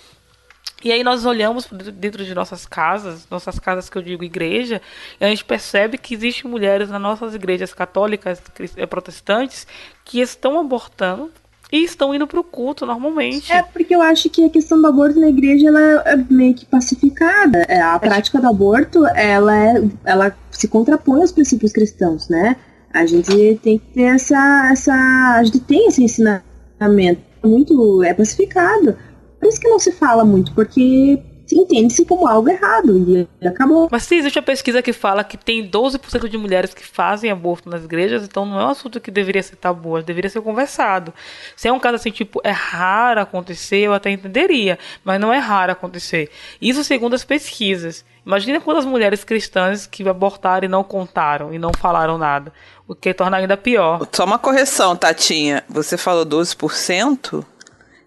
[0.83, 4.81] E aí nós olhamos dentro de nossas casas, nossas casas que eu digo igreja,
[5.19, 8.41] e a gente percebe que existem mulheres nas nossas igrejas católicas,
[8.75, 9.67] eh, protestantes,
[10.03, 11.31] que estão abortando
[11.71, 13.51] e estão indo pro culto normalmente.
[13.51, 16.65] É porque eu acho que a questão do aborto na igreja ela é meio que
[16.65, 17.59] pacificada.
[17.67, 22.57] É, a prática do aborto, ela é, ela se contrapõe aos princípios cristãos, né?
[22.93, 24.93] A gente tem que ter essa, essa
[25.37, 28.97] a gente tem esse ensinamento muito é pacificado.
[29.39, 31.19] Por isso que não se fala muito, porque
[31.55, 33.87] entende-se como algo errado e acabou.
[33.91, 37.69] Mas se existe a pesquisa que fala que tem 12% de mulheres que fazem aborto
[37.69, 41.13] nas igrejas, então não é um assunto que deveria ser tabu, deveria ser conversado.
[41.55, 45.37] Se é um caso assim, tipo, é raro acontecer, eu até entenderia, mas não é
[45.37, 46.29] raro acontecer.
[46.61, 48.05] Isso segundo as pesquisas.
[48.25, 52.53] Imagina quantas mulheres cristãs que abortaram e não contaram e não falaram nada.
[52.87, 54.07] O que torna ainda pior.
[54.11, 55.63] Só uma correção, Tatinha.
[55.67, 57.43] Você falou 12%?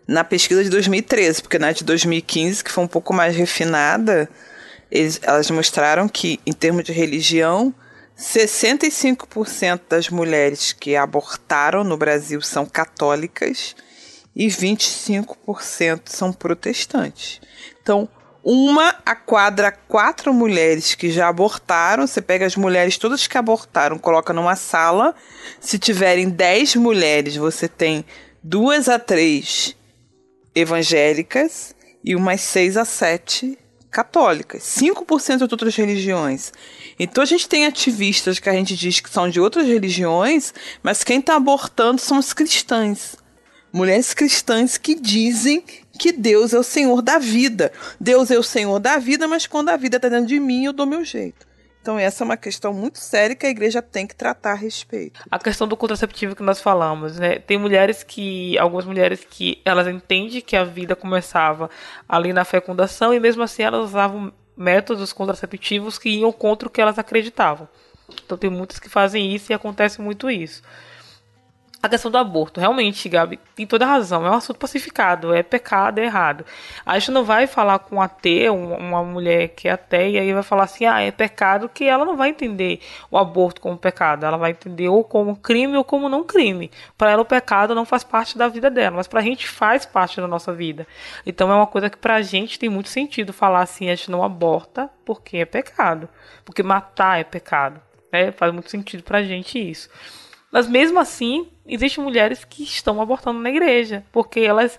[0.07, 4.29] Na pesquisa de 2013, porque na de 2015, que foi um pouco mais refinada,
[4.91, 7.75] eles, elas mostraram que, em termos de religião,
[8.19, 13.75] 65% das mulheres que abortaram no Brasil são católicas
[14.37, 17.41] e 25% são protestantes.
[17.83, 18.09] Então,
[18.43, 23.99] uma a quadra quatro mulheres que já abortaram, você pega as mulheres todas que abortaram,
[23.99, 25.15] coloca numa sala.
[25.59, 28.05] Se tiverem 10 mulheres, você tem
[28.43, 29.75] duas a três
[30.55, 33.59] evangélicas e umas 6 a 7
[33.91, 34.63] católicas.
[34.63, 36.53] 5% de outras religiões.
[36.99, 41.05] Então a gente tem ativistas que a gente diz que são de outras religiões, mas
[41.05, 43.17] quem está abortando são os cristãos.
[43.73, 45.65] mulheres cristãs que dizem
[45.99, 47.73] que Deus é o Senhor da vida.
[48.01, 50.73] Deus é o Senhor da vida, mas quando a vida está dentro de mim, eu
[50.73, 51.47] dou meu jeito.
[51.85, 55.21] Então, essa é uma questão muito séria que a igreja tem que tratar a respeito.
[55.31, 57.39] A questão do contraceptivo que nós falamos, né?
[57.39, 61.69] Tem mulheres que, algumas mulheres que elas entendem que a vida começava
[62.09, 66.81] ali na fecundação e mesmo assim elas usavam métodos contraceptivos que iam contra o que
[66.81, 67.69] elas acreditavam.
[68.25, 70.63] Então, tem muitas que fazem isso e acontece muito isso.
[71.85, 74.25] A questão do aborto, realmente, Gabi, tem toda razão.
[74.27, 76.43] É um assunto pacificado, é pecado, é errado.
[76.87, 80.43] A gente não vai falar com um ateu, uma mulher que é ateia, e vai
[80.43, 84.25] falar assim, ah, é pecado, que ela não vai entender o aborto como pecado.
[84.25, 86.71] Ela vai entender ou como crime ou como não crime.
[86.97, 89.85] Para ela, o pecado não faz parte da vida dela, mas para a gente faz
[89.85, 90.87] parte da nossa vida.
[91.27, 94.11] Então, é uma coisa que para a gente tem muito sentido falar assim, a gente
[94.11, 96.09] não aborta porque é pecado.
[96.47, 97.79] Porque matar é pecado.
[98.11, 98.33] Né?
[98.33, 99.91] Faz muito sentido para a gente isso.
[100.51, 104.79] Mas mesmo assim, existem mulheres que estão abortando na igreja, porque elas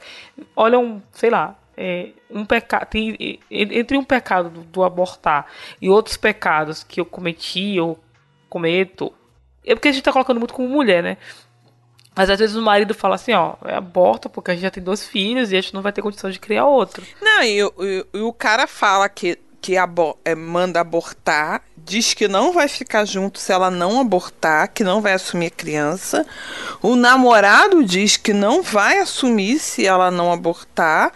[0.56, 2.88] olham, sei lá, é, um pecado
[3.52, 5.48] entre um pecado do, do, abortar
[5.82, 8.00] e outros pecados que eu cometi ou
[8.50, 9.12] cometo,
[9.66, 11.18] é porque a gente está colocando muito como mulher, né?
[12.16, 15.06] Mas às vezes o marido fala assim, ó, aborta porque a gente já tem dois
[15.06, 17.06] filhos e a gente não vai ter condição de criar outro.
[17.22, 22.28] Não, e, e, e o cara fala que que abo é, manda abortar, diz que
[22.28, 26.24] não vai ficar junto se ela não abortar, que não vai assumir a criança.
[26.84, 31.12] O namorado diz que não vai assumir se ela não abortar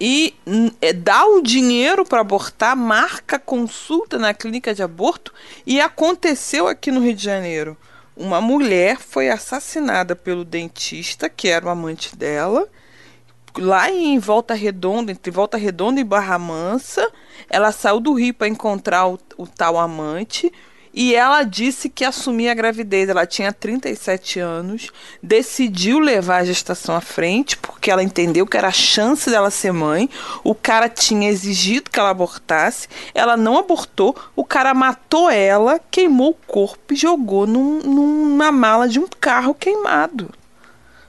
[0.00, 0.34] e
[0.82, 5.32] é, dá o dinheiro para abortar, marca consulta na clínica de aborto
[5.64, 7.76] e aconteceu aqui no Rio de Janeiro.
[8.16, 12.68] Uma mulher foi assassinada pelo dentista, que era o amante dela,
[13.58, 17.10] lá em Volta Redonda, entre Volta Redonda e Barra Mansa.
[17.48, 20.52] Ela saiu do Rio para encontrar o, o tal amante.
[20.96, 23.08] E ela disse que assumia a gravidez.
[23.08, 24.90] Ela tinha 37 anos,
[25.20, 29.72] decidiu levar a gestação à frente, porque ela entendeu que era a chance dela ser
[29.72, 30.08] mãe.
[30.44, 32.86] O cara tinha exigido que ela abortasse.
[33.12, 34.14] Ela não abortou.
[34.36, 39.52] O cara matou ela, queimou o corpo e jogou num, numa mala de um carro
[39.52, 40.30] queimado.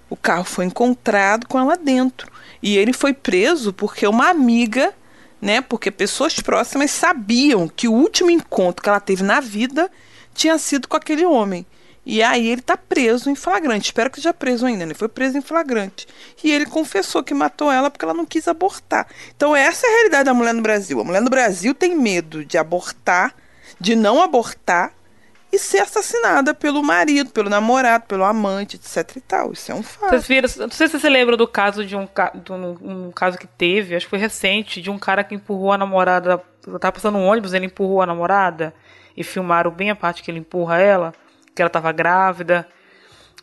[0.10, 2.31] O carro foi encontrado com ela dentro.
[2.65, 4.91] E ele foi preso porque uma amiga,
[5.39, 5.62] né?
[5.62, 9.88] Porque pessoas próximas sabiam que o último encontro que ela teve na vida
[10.34, 11.63] tinha sido com aquele homem.
[12.04, 13.86] E aí ele está preso em flagrante.
[13.86, 14.84] Espero que seja preso ainda.
[14.84, 16.08] Ele foi preso em flagrante.
[16.43, 19.06] E ele confessou que matou ela porque ela não quis abortar.
[19.36, 20.99] Então essa é a realidade da mulher no Brasil.
[20.99, 23.36] A mulher no Brasil tem medo de abortar,
[23.80, 24.91] de não abortar,
[25.56, 29.54] e ser assassinada pelo marido, pelo namorado, pelo amante, etc e tal.
[29.54, 30.10] Isso é um fato.
[30.10, 32.08] Vocês viram, não sei se você lembra do caso de um,
[32.44, 35.72] de um, um, caso que teve, acho que foi recente, de um cara que empurrou
[35.72, 36.41] a namorada,
[36.80, 38.74] tava passando um ônibus, ele empurrou a namorada
[39.15, 41.13] e filmaram bem a parte que ele empurra ela,
[41.56, 42.68] que ela tava grávida.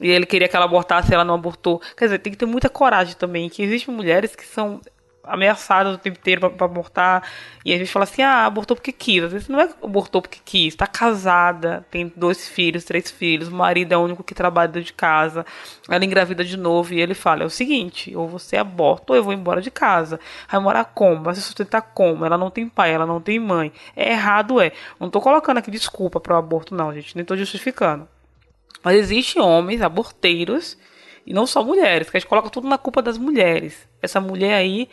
[0.01, 1.81] E ele queria que ela abortasse, ela não abortou.
[1.97, 3.49] Quer dizer, tem que ter muita coragem também.
[3.49, 4.81] Que existem mulheres que são
[5.25, 7.23] ameaçada o tempo inteiro para abortar.
[7.65, 9.23] E a gente fala assim: ah, abortou porque quis.
[9.25, 13.55] Às vezes não é abortou porque quis, tá casada, tem dois filhos, três filhos, o
[13.55, 15.45] marido é o único que trabalha dentro de casa,
[15.89, 19.25] ela engravida de novo e ele fala: é o seguinte, ou você aborta ou eu
[19.25, 20.19] vou embora de casa.
[20.51, 21.23] Vai morar como?
[21.23, 22.25] Vai se sustentar como?
[22.25, 23.73] Ela não tem pai, ela não tem mãe.
[23.97, 24.73] É errado, é.
[24.99, 28.09] Não tô colocando aqui desculpa para o aborto, não, gente, nem tô justificando.
[28.83, 30.77] Mas existem homens aborteiros
[31.27, 33.89] e não só mulheres, que a gente coloca tudo na culpa das mulheres.
[34.01, 34.89] Essa mulher aí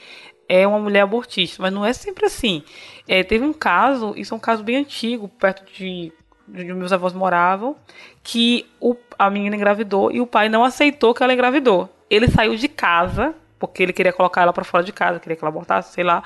[0.48, 2.63] é uma mulher abortista, mas não é sempre assim.
[3.08, 6.12] É, teve um caso, isso é um caso bem antigo, perto de
[6.52, 7.76] onde meus avós moravam,
[8.24, 11.88] que o, a menina engravidou e o pai não aceitou que ela engravidou.
[12.10, 15.44] Ele saiu de casa, porque ele queria colocar ela para fora de casa, queria que
[15.44, 16.24] ela abortasse, sei lá.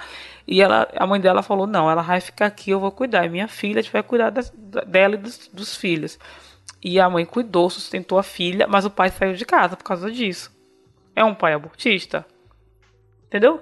[0.47, 3.25] E ela, a mãe dela falou: Não, ela vai ficar aqui, eu vou cuidar.
[3.25, 4.49] E minha filha, vai cuidar das,
[4.87, 6.17] dela e dos, dos filhos.
[6.83, 10.11] E a mãe cuidou, sustentou a filha, mas o pai saiu de casa por causa
[10.11, 10.51] disso.
[11.15, 12.25] É um pai abortista?
[13.27, 13.61] Entendeu?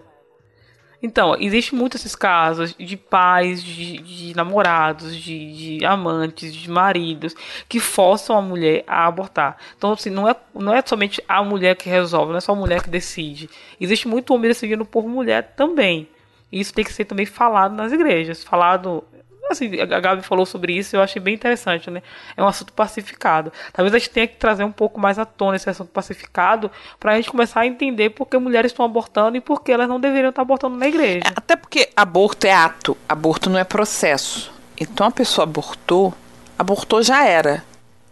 [1.03, 7.35] Então, existe muitos esses casos de pais, de, de namorados, de, de, amantes, de maridos
[7.67, 9.57] que forçam a mulher a abortar.
[9.75, 12.55] Então, assim, não é, não é somente a mulher que resolve, não é só a
[12.55, 13.49] mulher que decide.
[13.79, 16.07] Existe muito homem decidindo por mulher também.
[16.51, 19.03] E isso tem que ser também falado nas igrejas, falado
[19.51, 22.01] assim, a Gabi falou sobre isso, eu achei bem interessante, né?
[22.35, 23.51] É um assunto pacificado.
[23.73, 27.13] Talvez a gente tenha que trazer um pouco mais à tona esse assunto pacificado para
[27.13, 29.99] a gente começar a entender por que mulheres estão abortando e por que elas não
[29.99, 31.21] deveriam estar abortando na igreja.
[31.25, 34.51] É, até porque aborto é ato, aborto não é processo.
[34.79, 36.13] Então a pessoa abortou,
[36.57, 37.63] abortou já era.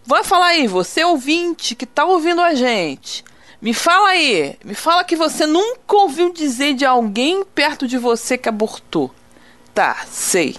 [0.06, 3.24] Vai falar aí, você ouvinte que tá ouvindo a gente.
[3.62, 8.38] Me fala aí, me fala que você nunca ouviu dizer de alguém perto de você
[8.38, 9.14] que abortou.
[9.74, 10.56] Tá, sei.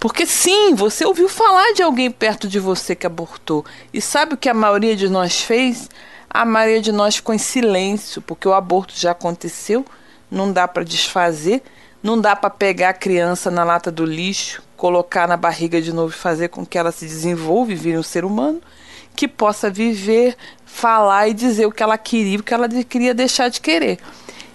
[0.00, 3.64] Porque sim, você ouviu falar de alguém perto de você que abortou.
[3.92, 5.90] E sabe o que a maioria de nós fez?
[6.30, 9.84] A maioria de nós ficou em silêncio, porque o aborto já aconteceu,
[10.30, 11.62] não dá para desfazer,
[12.00, 16.10] não dá para pegar a criança na lata do lixo, colocar na barriga de novo
[16.10, 18.60] e fazer com que ela se desenvolva e vire um ser humano
[19.16, 23.48] que possa viver, falar e dizer o que ela queria, o que ela queria deixar
[23.48, 23.98] de querer.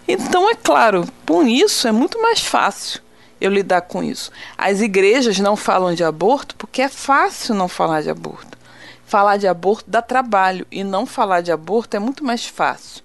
[0.07, 3.02] Então, é claro, com isso é muito mais fácil
[3.43, 4.31] eu lidar com isso.
[4.57, 8.57] As igrejas não falam de aborto porque é fácil não falar de aborto.
[9.05, 13.03] Falar de aborto dá trabalho e não falar de aborto é muito mais fácil.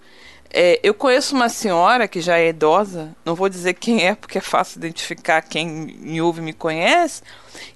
[0.48, 4.38] É, eu conheço uma senhora que já é idosa, não vou dizer quem é porque
[4.38, 7.20] é fácil identificar quem me ouve me conhece,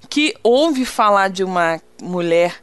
[0.09, 2.63] que ouve falar de uma mulher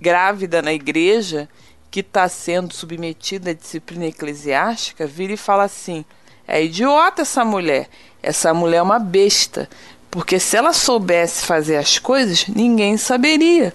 [0.00, 1.48] grávida na igreja
[1.90, 6.04] que está sendo submetida à disciplina eclesiástica, vira e fala assim:
[6.46, 7.88] é idiota essa mulher,
[8.22, 9.68] essa mulher é uma besta,
[10.10, 13.72] porque se ela soubesse fazer as coisas, ninguém saberia.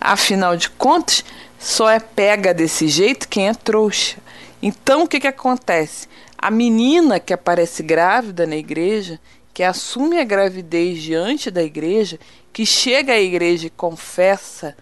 [0.00, 1.24] Afinal de contas,
[1.58, 4.16] só é pega desse jeito quem é trouxa.
[4.62, 6.08] Então o que, que acontece?
[6.36, 9.18] A menina que aparece grávida na igreja,
[9.54, 12.18] que assume a gravidez diante da igreja,
[12.52, 14.76] que chega à igreja e confessa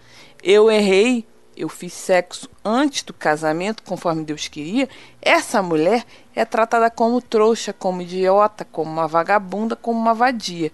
[0.45, 1.25] eu errei,
[1.55, 4.89] eu fiz sexo antes do casamento, conforme Deus queria,
[5.21, 10.71] essa mulher é tratada como trouxa, como idiota, como uma vagabunda, como uma vadia.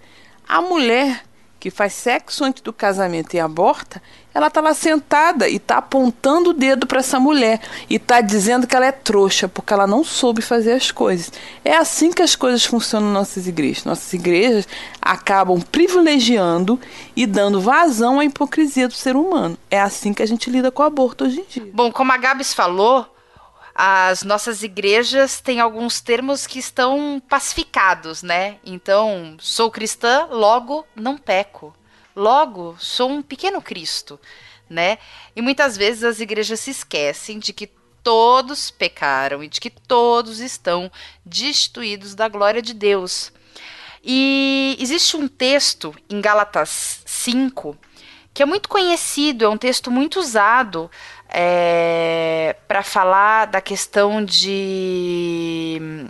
[0.47, 1.23] A mulher
[1.59, 4.01] que faz sexo antes do casamento e aborta,
[4.33, 7.59] ela está lá sentada e está apontando o dedo para essa mulher
[7.89, 11.31] e está dizendo que ela é trouxa porque ela não soube fazer as coisas.
[11.65, 13.83] É assim que as coisas funcionam nas nossas igrejas.
[13.83, 14.67] Nossas igrejas
[15.01, 16.79] acabam privilegiando
[17.15, 19.57] e dando vazão à hipocrisia do ser humano.
[19.69, 21.71] É assim que a gente lida com o aborto hoje em dia.
[21.73, 23.05] Bom, como a Gabs falou,
[23.75, 28.57] as nossas igrejas têm alguns termos que estão pacificados, né?
[28.65, 31.73] Então, sou cristã, logo não peco.
[32.15, 34.19] Logo, sou um pequeno Cristo,
[34.69, 34.97] né?
[35.35, 37.69] E muitas vezes as igrejas se esquecem de que
[38.03, 40.91] todos pecaram e de que todos estão
[41.25, 43.31] destituídos da glória de Deus.
[44.03, 47.77] E existe um texto em Gálatas 5
[48.33, 50.89] que é muito conhecido, é um texto muito usado
[51.27, 56.09] é, para falar da questão de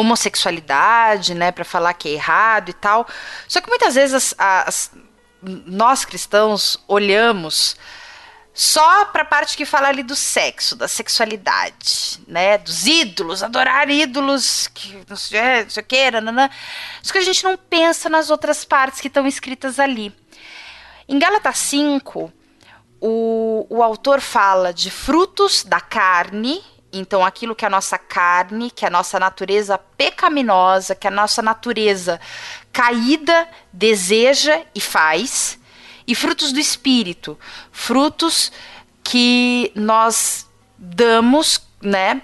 [0.00, 3.06] homossexualidade, né, para falar que é errado e tal.
[3.46, 4.90] Só que muitas vezes as, as,
[5.42, 7.76] nós cristãos olhamos
[8.52, 13.88] só para a parte que fala ali do sexo, da sexualidade, né, dos ídolos, adorar
[13.88, 16.50] ídolos, que não sei, não sei o que, nananã.
[17.02, 20.14] Só que a gente não pensa nas outras partes que estão escritas ali.
[21.08, 22.32] Em Gálatas 5,
[23.00, 26.62] o, o autor fala de frutos da carne,
[26.92, 32.20] então aquilo que a nossa carne, que a nossa natureza pecaminosa, que a nossa natureza
[32.72, 35.58] caída deseja e faz,
[36.06, 37.38] e frutos do espírito,
[37.70, 38.50] frutos
[39.02, 42.22] que nós damos, né,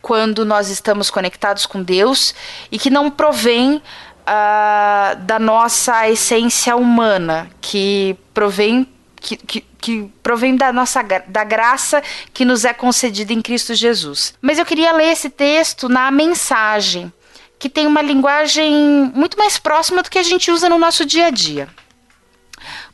[0.00, 2.34] quando nós estamos conectados com Deus
[2.70, 8.88] e que não provém uh, da nossa essência humana, que provém
[9.20, 12.02] que, que, que provém da nossa da graça
[12.32, 14.34] que nos é concedida em Cristo Jesus.
[14.40, 17.12] Mas eu queria ler esse texto na mensagem,
[17.58, 18.72] que tem uma linguagem
[19.14, 21.68] muito mais próxima do que a gente usa no nosso dia a dia.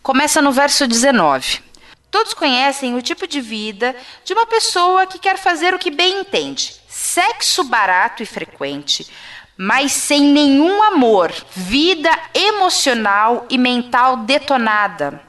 [0.03, 1.63] Começa no verso 19.
[2.11, 6.21] Todos conhecem o tipo de vida de uma pessoa que quer fazer o que bem
[6.21, 9.11] entende: sexo barato e frequente,
[9.57, 15.24] mas sem nenhum amor, vida emocional e mental detonada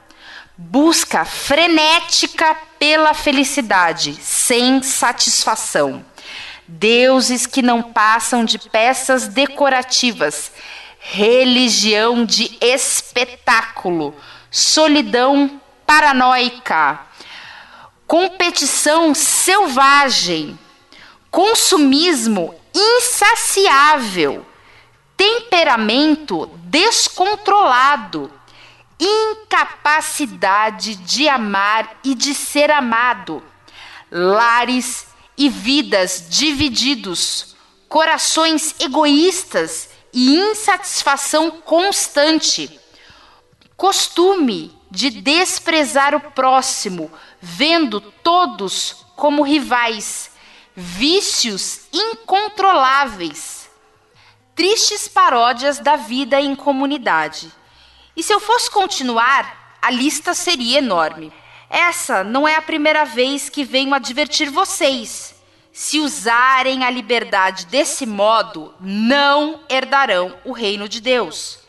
[0.58, 6.06] busca frenética pela felicidade, sem satisfação.
[6.68, 10.51] Deuses que não passam de peças decorativas,
[10.99, 14.16] religião de espetáculo,
[14.49, 17.01] solidão paranoica,
[18.08, 20.58] competição selvagem,
[21.30, 24.45] consumismo insaciável,
[25.16, 28.32] temperamento descontrolado
[29.00, 33.43] incapacidade de amar e de ser amado,
[34.10, 37.56] lares e vidas divididos,
[37.89, 42.80] corações egoístas e insatisfação constante,
[43.76, 50.32] costume de desprezar o próximo, vendo todos como rivais,
[50.74, 53.70] vícios incontroláveis,
[54.56, 57.52] tristes paródias da vida em comunidade
[58.16, 61.32] e se eu fosse continuar, a lista seria enorme.
[61.70, 65.36] Essa não é a primeira vez que venho advertir vocês.
[65.72, 71.59] Se usarem a liberdade desse modo, não herdarão o reino de Deus.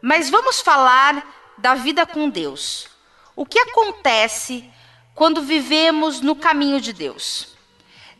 [0.00, 2.88] Mas vamos falar da vida com Deus.
[3.36, 4.68] O que acontece
[5.14, 7.48] quando vivemos no caminho de Deus.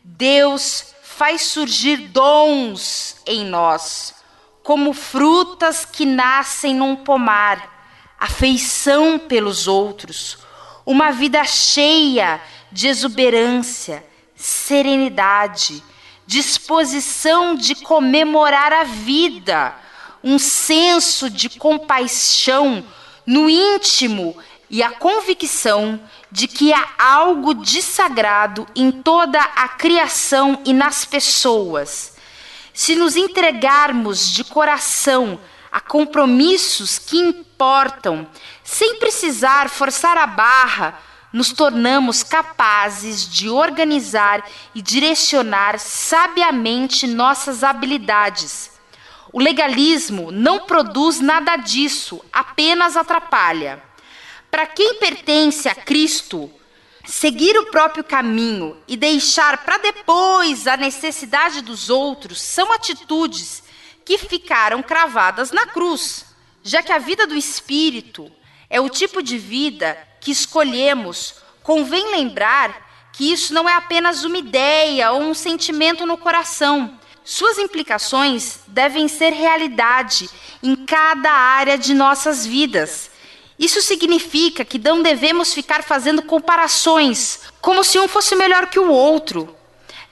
[0.05, 4.14] Deus faz surgir dons em nós,
[4.63, 7.71] como frutas que nascem num pomar,
[8.19, 10.39] afeição pelos outros,
[10.87, 12.41] uma vida cheia
[12.71, 14.05] de exuberância,
[14.37, 15.83] serenidade,
[16.27, 19.75] disposição de comemorar a vida,
[20.23, 22.85] um senso de compaixão
[23.27, 24.37] no íntimo
[24.71, 26.01] e a convicção
[26.31, 32.12] de que há algo de sagrado em toda a criação e nas pessoas.
[32.83, 35.39] Se nos entregarmos de coração
[35.70, 38.26] a compromissos que importam,
[38.64, 40.99] sem precisar forçar a barra,
[41.33, 48.72] nos tornamos capazes de organizar e direcionar sabiamente nossas habilidades.
[49.33, 53.80] O legalismo não produz nada disso, apenas atrapalha.
[54.51, 56.51] Para quem pertence a Cristo,
[57.05, 63.63] seguir o próprio caminho e deixar para depois a necessidade dos outros são atitudes
[64.05, 66.27] que ficaram cravadas na cruz,
[66.63, 68.31] já que a vida do espírito
[68.69, 74.39] é o tipo de vida que escolhemos, convém lembrar que isso não é apenas uma
[74.39, 76.99] ideia ou um sentimento no coração.
[77.25, 80.29] Suas implicações devem ser realidade
[80.63, 83.12] em cada área de nossas vidas.
[83.63, 88.91] Isso significa que não devemos ficar fazendo comparações, como se um fosse melhor que o
[88.91, 89.55] outro.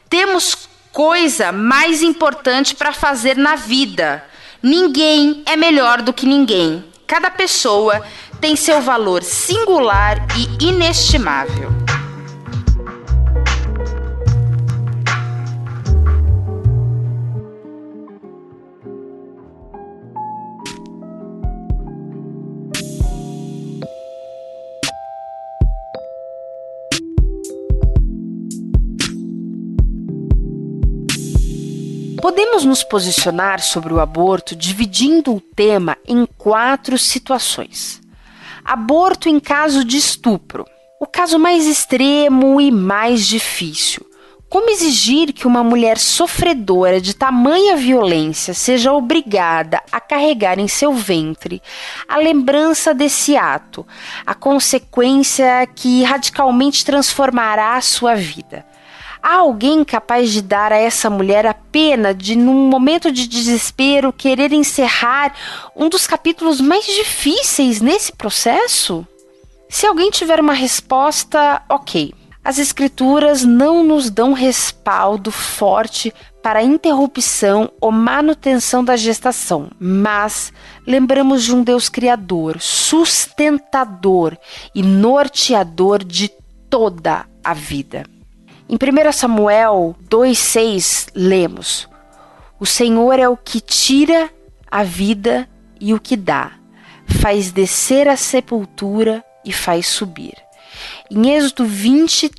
[0.08, 0.56] Temos
[0.92, 4.24] coisa mais importante para fazer na vida.
[4.62, 6.84] Ninguém é melhor do que ninguém.
[7.08, 8.00] Cada pessoa
[8.40, 11.89] tem seu valor singular e inestimável.
[32.30, 38.00] Podemos nos posicionar sobre o aborto dividindo o tema em quatro situações.
[38.64, 40.64] Aborto em caso de estupro.
[41.00, 44.06] O caso mais extremo e mais difícil.
[44.48, 50.94] Como exigir que uma mulher sofredora de tamanha violência seja obrigada a carregar em seu
[50.94, 51.60] ventre
[52.06, 53.84] a lembrança desse ato,
[54.24, 58.69] a consequência que radicalmente transformará a sua vida?
[59.22, 64.12] Há alguém capaz de dar a essa mulher a pena de, num momento de desespero,
[64.12, 65.34] querer encerrar
[65.76, 69.06] um dos capítulos mais difíceis nesse processo?
[69.68, 72.14] Se alguém tiver uma resposta, ok.
[72.42, 76.12] As Escrituras não nos dão respaldo forte
[76.42, 80.50] para a interrupção ou manutenção da gestação, mas
[80.86, 84.36] lembramos de um Deus criador, sustentador
[84.74, 86.30] e norteador de
[86.70, 88.04] toda a vida.
[88.70, 91.88] Em 1 Samuel 2,6 lemos:
[92.60, 94.30] O Senhor é o que tira
[94.70, 95.50] a vida
[95.80, 96.52] e o que dá,
[97.20, 100.36] faz descer a sepultura e faz subir.
[101.10, 102.30] Em Êxodo 20,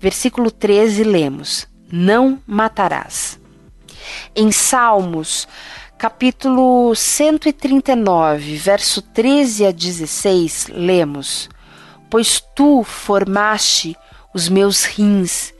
[0.00, 3.38] versículo 13, lemos: Não matarás.
[4.34, 5.46] Em Salmos,
[5.96, 11.48] capítulo 139, verso 13 a 16, lemos:
[12.10, 13.96] Pois tu formaste
[14.38, 15.52] os meus rins,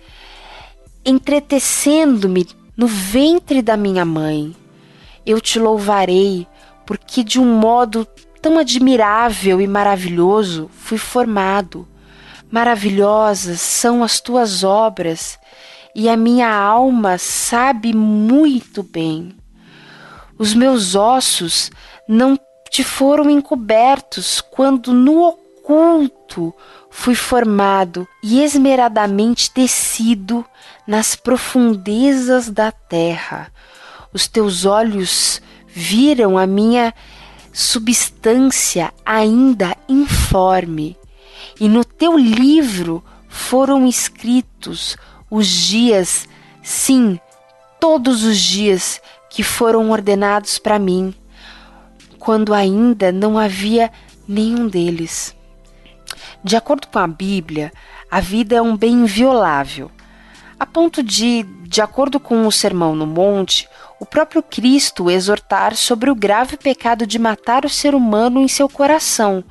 [1.05, 4.55] entretecendo-me no ventre da minha mãe.
[5.27, 6.47] Eu te louvarei,
[6.87, 8.07] porque de um modo
[8.41, 11.89] tão admirável e maravilhoso fui formado.
[12.49, 15.41] Maravilhosas são as tuas obras,
[15.93, 19.37] e a minha alma sabe muito bem.
[20.39, 21.69] Os meus ossos
[22.09, 22.39] não
[22.71, 26.55] te foram encobertos quando no oculto
[26.99, 30.45] fui formado e esmeradamente tecido
[30.85, 33.53] nas profundezas da terra.
[34.13, 36.93] Os teus olhos viram a minha
[37.53, 40.97] substância ainda informe,
[41.61, 44.97] e no teu livro foram escritos
[45.31, 46.29] os dias,
[46.65, 47.21] sim,
[47.79, 51.15] todos os dias que foram ordenados para mim,
[52.19, 53.89] quando ainda não havia
[54.27, 55.38] nenhum deles.
[56.43, 57.73] De acordo com a Bíblia,
[58.11, 59.91] a vida é um bem inviolável,
[60.59, 63.69] a ponto de, de acordo com o Sermão no Monte,
[64.01, 68.69] o próprio Cristo exortar sobre o grave pecado de matar o ser humano em seu
[68.69, 69.45] coração.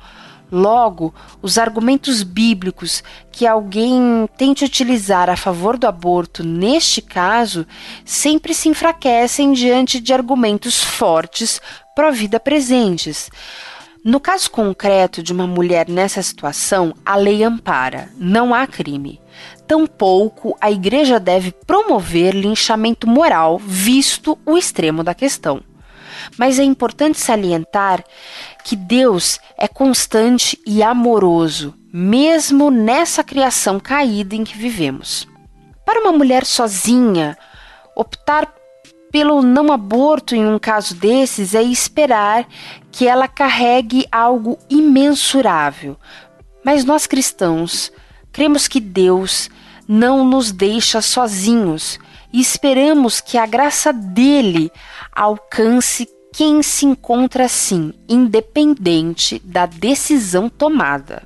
[0.50, 7.66] Logo, os argumentos bíblicos que alguém tente utilizar a favor do aborto neste caso
[8.04, 11.60] sempre se enfraquecem diante de argumentos fortes
[11.94, 13.30] pró-vida presentes.
[14.04, 19.20] No caso concreto de uma mulher nessa situação, a lei ampara, não há crime.
[19.66, 25.60] Tampouco a igreja deve promover linchamento moral, visto o extremo da questão.
[26.36, 28.04] Mas é importante salientar
[28.64, 35.26] que Deus é constante e amoroso, mesmo nessa criação caída em que vivemos.
[35.84, 37.36] Para uma mulher sozinha,
[37.96, 38.52] optar
[39.10, 42.46] pelo não aborto em um caso desses é esperar
[42.98, 45.96] que ela carregue algo imensurável.
[46.64, 47.92] Mas nós cristãos
[48.32, 49.48] cremos que Deus
[49.86, 51.96] não nos deixa sozinhos
[52.32, 54.68] e esperamos que a graça dele
[55.12, 61.22] alcance quem se encontra assim, independente da decisão tomada.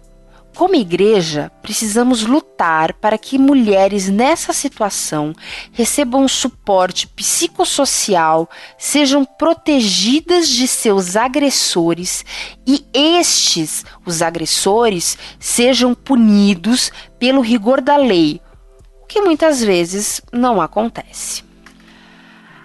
[0.55, 5.32] Como igreja, precisamos lutar para que mulheres nessa situação
[5.72, 12.22] recebam suporte psicossocial, sejam protegidas de seus agressores
[12.66, 18.40] e estes, os agressores, sejam punidos pelo rigor da lei,
[19.03, 21.44] o que muitas vezes não acontece.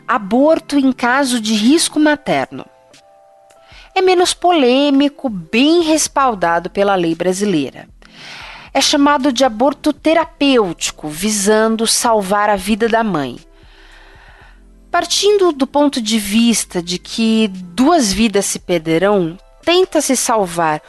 [0.05, 2.65] Aborto em caso de risco materno
[3.97, 7.87] é menos polêmico, bem respaldado pela lei brasileira.
[8.71, 13.39] É chamado de aborto terapêutico, visando salvar a vida da mãe.
[14.91, 20.79] Partindo do ponto de vista de que duas vidas se perderão, tenta-se salvar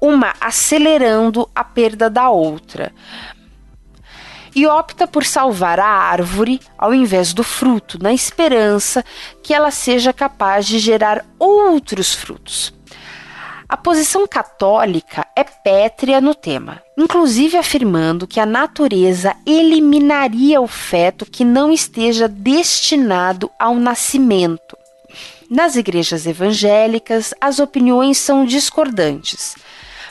[0.00, 2.92] uma acelerando a perda da outra,
[4.54, 9.04] e opta por salvar a árvore ao invés do fruto, na esperança
[9.42, 12.72] que ela seja capaz de gerar outros frutos.
[13.68, 21.24] A posição católica é pétrea no tema, inclusive afirmando que a natureza eliminaria o feto
[21.24, 24.76] que não esteja destinado ao nascimento.
[25.48, 29.54] Nas igrejas evangélicas, as opiniões são discordantes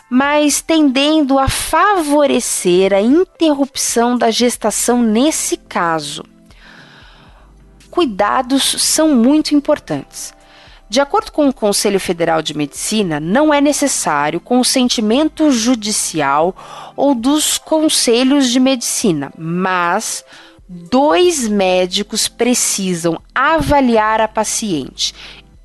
[0.09, 6.23] mas tendendo a favorecer a interrupção da gestação nesse caso.
[7.91, 10.33] Cuidados são muito importantes.
[10.89, 16.55] De acordo com o Conselho Federal de Medicina, não é necessário consentimento judicial
[16.95, 20.25] ou dos conselhos de medicina, mas
[20.67, 25.13] dois médicos precisam avaliar a paciente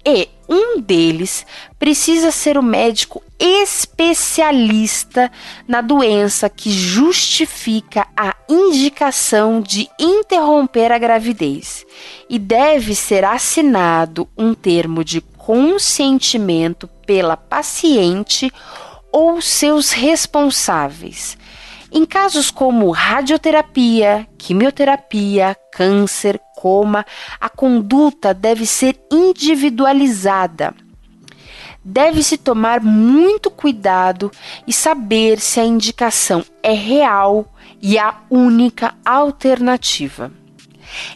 [0.07, 1.47] e um deles
[1.79, 5.33] precisa ser o médico especialista
[5.67, 11.87] na doença que justifica a indicação de interromper a gravidez
[12.29, 18.53] e deve ser assinado um termo de consentimento pela paciente
[19.11, 21.37] ou seus responsáveis.
[21.93, 27.05] Em casos como radioterapia, quimioterapia, câncer, coma,
[27.39, 30.75] a conduta deve ser individualizada.
[31.85, 34.33] Deve-se tomar muito cuidado
[34.67, 37.53] e saber se a indicação é real
[37.83, 40.33] e a única alternativa.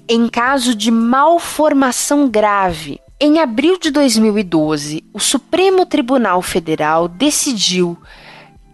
[0.06, 7.96] Em caso de malformação grave, em abril de 2012, o Supremo Tribunal Federal decidiu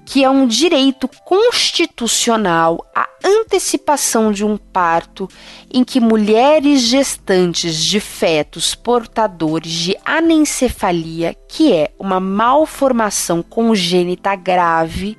[0.05, 5.29] que é um direito constitucional a antecipação de um parto
[5.73, 15.17] em que mulheres gestantes de fetos portadores de anencefalia, que é uma malformação congênita grave,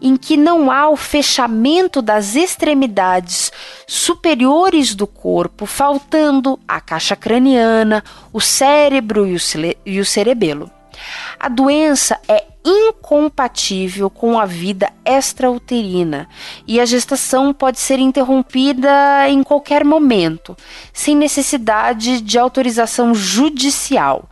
[0.00, 3.52] em que não há o fechamento das extremidades
[3.86, 9.38] superiores do corpo, faltando a caixa craniana, o cérebro e o,
[9.86, 10.68] e o cerebelo.
[11.38, 16.28] A doença é incompatível com a vida extrauterina
[16.66, 20.56] e a gestação pode ser interrompida em qualquer momento,
[20.92, 24.28] sem necessidade de autorização judicial.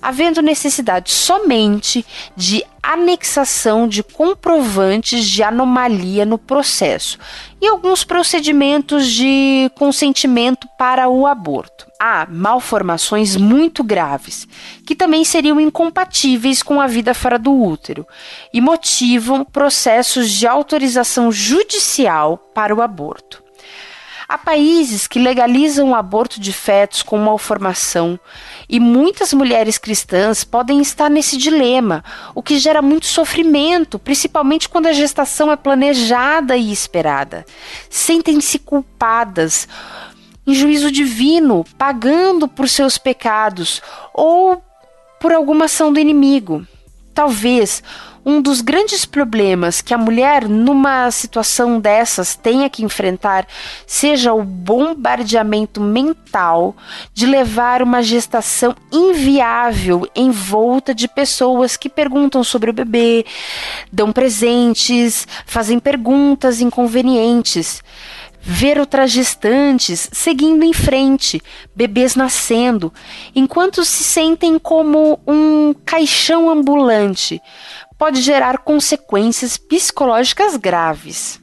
[0.00, 2.04] Havendo necessidade somente
[2.36, 7.18] de anexação de comprovantes de anomalia no processo
[7.60, 11.86] e alguns procedimentos de consentimento para o aborto.
[12.00, 14.48] Há malformações muito graves,
[14.86, 18.06] que também seriam incompatíveis com a vida fora do útero
[18.54, 23.47] e motivam processos de autorização judicial para o aborto.
[24.30, 28.20] Há países que legalizam o aborto de fetos com malformação
[28.68, 32.04] e muitas mulheres cristãs podem estar nesse dilema,
[32.34, 37.46] o que gera muito sofrimento, principalmente quando a gestação é planejada e esperada.
[37.88, 39.66] Sentem-se culpadas
[40.46, 43.80] em juízo divino, pagando por seus pecados
[44.12, 44.62] ou
[45.18, 46.66] por alguma ação do inimigo.
[47.14, 47.82] talvez
[48.24, 53.46] um dos grandes problemas que a mulher, numa situação dessas, tenha que enfrentar
[53.86, 56.76] seja o bombardeamento mental
[57.14, 63.24] de levar uma gestação inviável em volta de pessoas que perguntam sobre o bebê,
[63.92, 67.82] dão presentes, fazem perguntas inconvenientes.
[68.40, 71.42] Ver outras gestantes seguindo em frente,
[71.74, 72.92] bebês nascendo,
[73.34, 77.42] enquanto se sentem como um caixão ambulante,
[77.98, 81.40] pode gerar consequências psicológicas graves.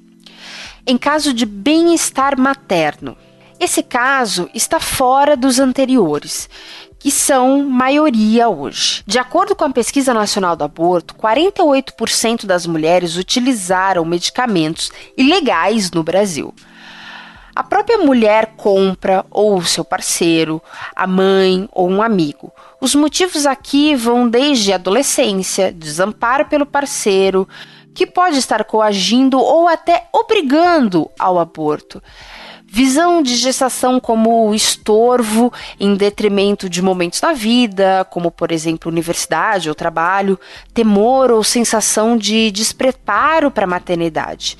[0.87, 3.17] Em caso de bem-estar materno,
[3.59, 6.49] esse caso está fora dos anteriores,
[6.99, 9.03] que são maioria hoje.
[9.05, 16.03] De acordo com a Pesquisa Nacional do Aborto, 48% das mulheres utilizaram medicamentos ilegais no
[16.03, 16.53] Brasil.
[17.55, 20.61] A própria mulher compra, ou seu parceiro,
[20.93, 22.51] a mãe ou um amigo.
[22.81, 27.47] Os motivos aqui vão desde adolescência, desamparo pelo parceiro,
[27.93, 32.03] que pode estar coagindo ou até obrigando ao aborto.
[32.67, 39.69] Visão de gestação como estorvo em detrimento de momentos da vida, como por exemplo universidade
[39.69, 40.37] ou trabalho,
[40.73, 44.57] temor ou sensação de despreparo para a maternidade.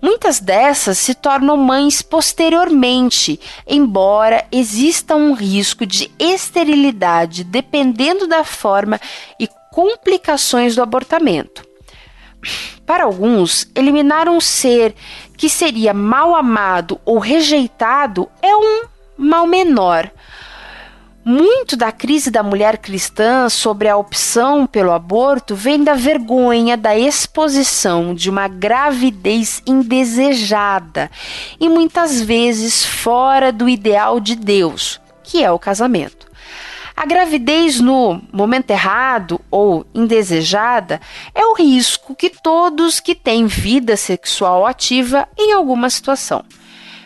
[0.00, 9.00] Muitas dessas se tornam mães posteriormente, embora exista um risco de esterilidade dependendo da forma
[9.40, 11.66] e complicações do abortamento.
[12.84, 14.94] Para alguns, eliminar um ser
[15.36, 18.84] que seria mal amado ou rejeitado é um
[19.16, 20.10] mal menor.
[21.28, 26.96] Muito da crise da mulher cristã sobre a opção pelo aborto vem da vergonha da
[26.96, 31.10] exposição de uma gravidez indesejada
[31.58, 36.28] e muitas vezes fora do ideal de Deus, que é o casamento.
[36.96, 41.00] A gravidez no momento errado ou indesejada
[41.34, 46.44] é o risco que todos que têm vida sexual ativa em alguma situação.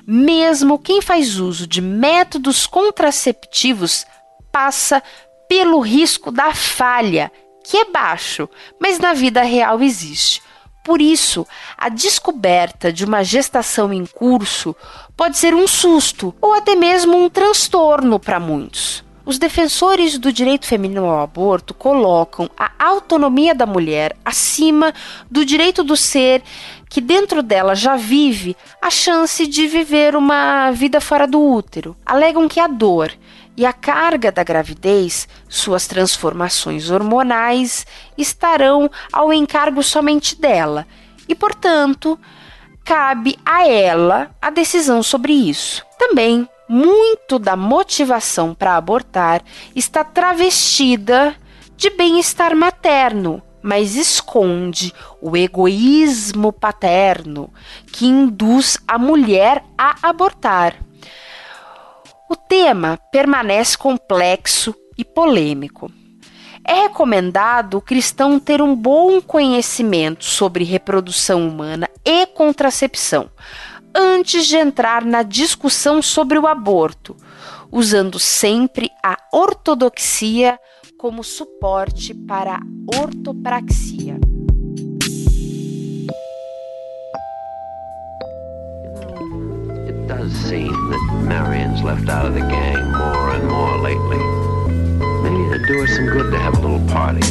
[0.06, 4.06] Mesmo quem faz uso de métodos contraceptivos
[4.50, 5.02] passa
[5.48, 7.30] pelo risco da falha,
[7.64, 8.48] que é baixo,
[8.80, 10.42] mas na vida real existe.
[10.84, 11.46] Por isso,
[11.76, 14.74] a descoberta de uma gestação em curso
[15.16, 19.04] pode ser um susto ou até mesmo um transtorno para muitos.
[19.24, 24.94] Os defensores do direito feminino ao aborto colocam a autonomia da mulher acima
[25.30, 26.42] do direito do ser
[26.90, 31.96] que dentro dela já vive a chance de viver uma vida fora do útero.
[32.04, 33.12] Alegam que a dor
[33.56, 37.86] e a carga da gravidez, suas transformações hormonais,
[38.18, 40.84] estarão ao encargo somente dela
[41.28, 42.18] e, portanto,
[42.84, 45.86] cabe a ela a decisão sobre isso.
[45.96, 49.42] Também, muito da motivação para abortar
[49.76, 51.36] está travestida
[51.76, 57.52] de bem-estar materno, mas esconde o egoísmo paterno
[57.92, 60.76] que induz a mulher a abortar.
[62.28, 65.90] O tema permanece complexo e polêmico.
[66.64, 73.30] É recomendado o cristão ter um bom conhecimento sobre reprodução humana e contracepção
[73.94, 77.16] antes de entrar na discussão sobre o aborto,
[77.70, 80.58] usando sempre a ortodoxia
[81.00, 82.60] como suporte para
[82.94, 84.20] ortopraxia.
[90.06, 94.18] does seem that Marion's left out of the gang more and more lately.
[95.22, 97.22] Maybe it'd do her some good to have a little party.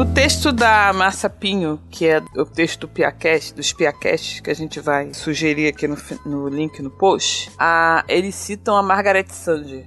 [0.00, 4.54] No texto da Márcia Pinho, que é o texto do Piacast, dos Piacasts, que a
[4.54, 5.94] gente vai sugerir aqui no,
[6.24, 9.86] no link no post, a, eles citam a Margaret Sanger,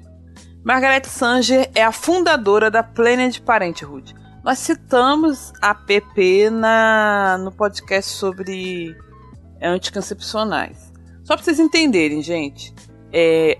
[0.63, 4.13] Margaret Sanger é a fundadora da Planned Parenthood.
[4.43, 8.95] Nós citamos a PP na, no podcast sobre
[9.63, 10.93] anticoncepcionais.
[11.23, 12.71] Só para vocês entenderem, gente,
[13.11, 13.57] é,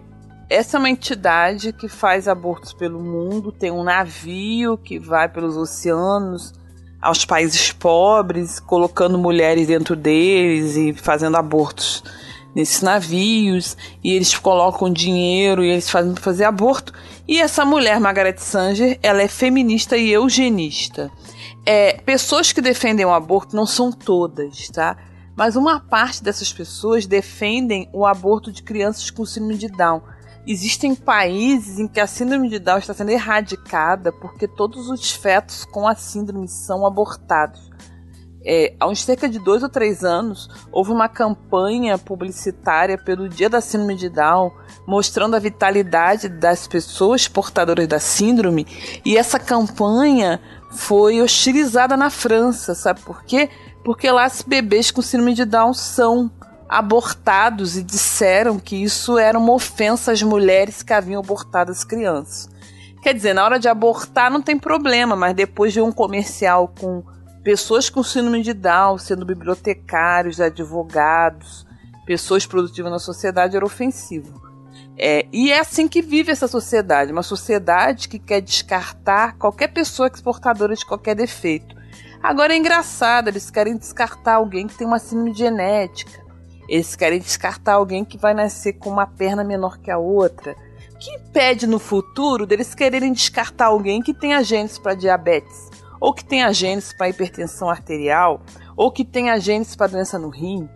[0.53, 5.57] essa é uma entidade que faz abortos pelo mundo, tem um navio que vai pelos
[5.57, 6.53] oceanos
[7.01, 12.03] aos países pobres, colocando mulheres dentro deles e fazendo abortos
[12.55, 16.93] nesses navios e eles colocam dinheiro e eles fazem fazer aborto.
[17.27, 21.09] E essa mulher, Margaret Sanger, ela é feminista e eugenista.
[21.65, 24.97] É, pessoas que defendem o aborto não são todas, tá?
[25.35, 30.01] Mas uma parte dessas pessoas defendem o aborto de crianças com síndrome de Down.
[30.45, 35.63] Existem países em que a síndrome de Down está sendo erradicada porque todos os fetos
[35.65, 37.71] com a síndrome são abortados.
[38.45, 43.49] é, há uns cerca de dois ou três anos, houve uma campanha publicitária pelo Dia
[43.49, 44.51] da Síndrome de Down,
[44.85, 48.67] mostrando a vitalidade das pessoas portadoras da síndrome,
[49.05, 50.41] e essa campanha
[50.71, 53.49] foi hostilizada na França, sabe por quê?
[53.83, 56.29] Porque lá bebês com síndrome de Down são
[56.67, 62.49] abortados e disseram que isso era uma ofensa às mulheres que haviam abortado as crianças.
[63.01, 67.03] Quer dizer, na hora de abortar não tem problema, mas depois de um comercial com
[67.43, 71.67] pessoas com síndrome de Down sendo bibliotecários, advogados,
[72.05, 74.41] pessoas produtivas na sociedade era ofensivo.
[74.97, 80.09] É, e é assim que vive essa sociedade, uma sociedade que quer descartar qualquer pessoa
[80.09, 81.75] que é portadora de qualquer defeito.
[82.21, 86.22] Agora é engraçado, eles querem descartar alguém que tem uma síndrome genética,
[86.67, 90.55] eles querem descartar alguém que vai nascer com uma perna menor que a outra.
[90.93, 96.13] O que impede no futuro deles quererem descartar alguém que tenha genes para diabetes, ou
[96.13, 98.41] que tenha genes para hipertensão arterial,
[98.75, 100.69] ou que tenha genes para doença no rim?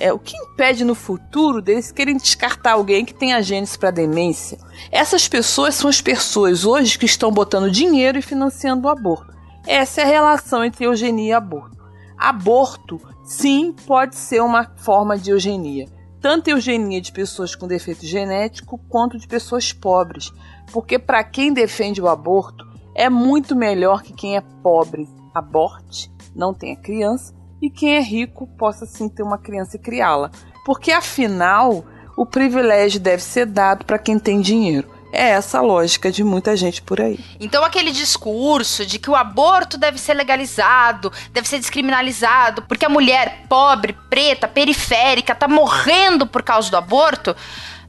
[0.00, 4.58] É, o que impede no futuro deles querem descartar alguém que tenha genes para demência?
[4.92, 9.36] Essas pessoas são as pessoas hoje que estão botando dinheiro e financiando o aborto.
[9.66, 11.77] Essa é a relação entre eugenia e aborto.
[12.18, 15.86] Aborto Sim, pode ser uma forma de eugenia.
[16.18, 20.32] Tanto eugenia de pessoas com defeito genético quanto de pessoas pobres.
[20.72, 26.54] Porque para quem defende o aborto, é muito melhor que quem é pobre aborte, não
[26.54, 30.30] tenha criança, e quem é rico possa sim ter uma criança e criá-la.
[30.64, 31.84] Porque afinal,
[32.16, 34.88] o privilégio deve ser dado para quem tem dinheiro.
[35.12, 37.18] É essa a lógica de muita gente por aí.
[37.40, 42.90] Então, aquele discurso de que o aborto deve ser legalizado, deve ser descriminalizado, porque a
[42.90, 47.34] mulher pobre, preta, periférica, tá morrendo por causa do aborto,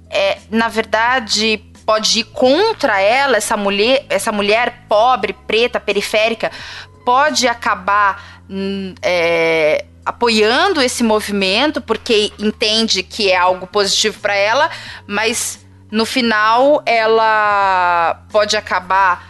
[0.10, 6.52] é, na verdade, pode ir contra ela, essa mulher, essa mulher pobre, preta, periférica,
[7.06, 8.40] pode acabar.
[8.50, 14.72] Hum, é, apoiando esse movimento porque entende que é algo positivo para ela,
[15.06, 15.60] mas
[15.92, 19.28] no final ela pode acabar,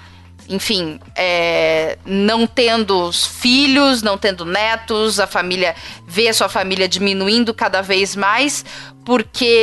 [0.48, 5.76] enfim, é, não tendo filhos, não tendo netos, a família
[6.08, 8.66] vê a sua família diminuindo cada vez mais,
[9.06, 9.54] porque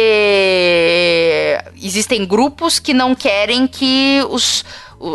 [1.81, 4.65] existem grupos que não querem que os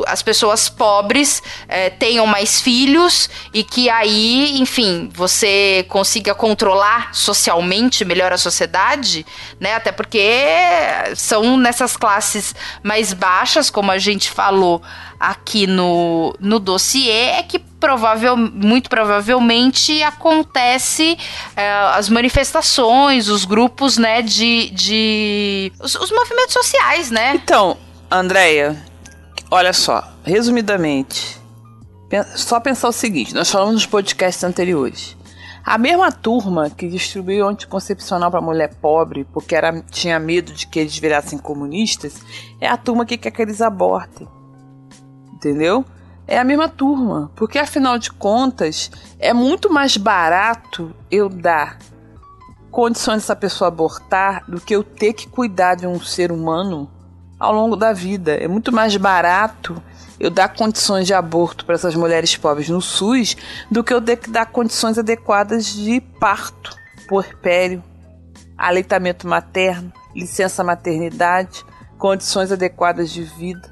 [0.08, 8.04] as pessoas pobres é, tenham mais filhos e que aí, enfim, você consiga controlar socialmente
[8.06, 9.26] melhor a sociedade,
[9.60, 9.76] né?
[9.76, 10.22] Até porque
[11.16, 14.82] são nessas classes mais baixas, como a gente falou
[15.20, 21.18] aqui no, no dossiê, é que provável, muito provavelmente acontece
[21.56, 27.34] é, as manifestações, os grupos, né, de, de os, os movimentos sociais, né?
[27.36, 27.78] Então,
[28.10, 28.84] Andréia,
[29.54, 31.38] Olha só, resumidamente,
[32.38, 35.18] só pensar o seguinte: nós falamos nos podcasts anteriores.
[35.62, 40.80] A mesma turma que distribuiu anticoncepcional para mulher pobre porque era, tinha medo de que
[40.80, 42.22] eles virassem comunistas
[42.62, 44.26] é a turma que quer que eles abortem.
[45.34, 45.84] Entendeu?
[46.26, 48.90] É a mesma turma, porque afinal de contas
[49.20, 51.78] é muito mais barato eu dar
[52.72, 56.90] condições dessa pessoa abortar do que eu ter que cuidar de um ser humano
[57.42, 58.36] ao longo da vida.
[58.36, 59.82] É muito mais barato
[60.20, 63.36] eu dar condições de aborto para essas mulheres pobres no SUS
[63.72, 66.78] do que eu ter que dar condições adequadas de parto,
[67.08, 67.84] puerpério,
[68.56, 71.66] aleitamento materno, licença maternidade,
[71.98, 73.72] condições adequadas de vida.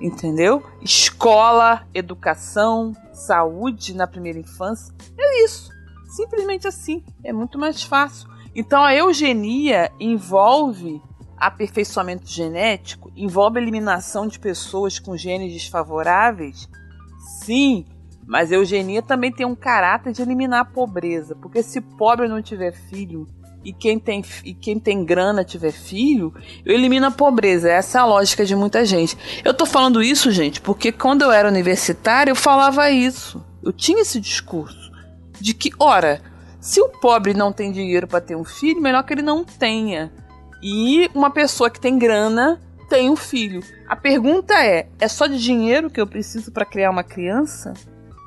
[0.00, 0.64] Entendeu?
[0.80, 4.94] Escola, educação, saúde na primeira infância.
[5.18, 5.70] É isso.
[6.06, 7.04] Simplesmente assim.
[7.24, 8.28] É muito mais fácil.
[8.54, 11.02] Então a eugenia envolve
[11.46, 16.68] aperfeiçoamento genético envolve a eliminação de pessoas com genes desfavoráveis?
[17.44, 17.84] Sim,
[18.26, 22.40] mas a eugenia também tem um caráter de eliminar a pobreza, porque se pobre não
[22.40, 23.26] tiver filho
[23.64, 26.34] e quem tem, e quem tem grana tiver filho,
[26.64, 27.70] eu elimino a pobreza.
[27.70, 29.16] Essa é a lógica de muita gente.
[29.44, 33.44] Eu tô falando isso, gente, porque quando eu era universitária eu falava isso.
[33.62, 34.90] Eu tinha esse discurso
[35.40, 36.20] de que, ora,
[36.60, 40.12] se o pobre não tem dinheiro para ter um filho, melhor que ele não tenha.
[40.62, 43.62] E uma pessoa que tem grana tem um filho.
[43.88, 47.74] A pergunta é: é só de dinheiro que eu preciso para criar uma criança?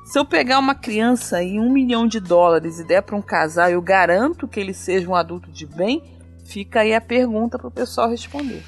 [0.04, 3.70] Se eu pegar uma criança e um milhão de dólares e der para um casal,
[3.70, 6.02] eu garanto que ele seja um adulto de bem?
[6.44, 8.62] Fica aí a pergunta para o pessoal responder.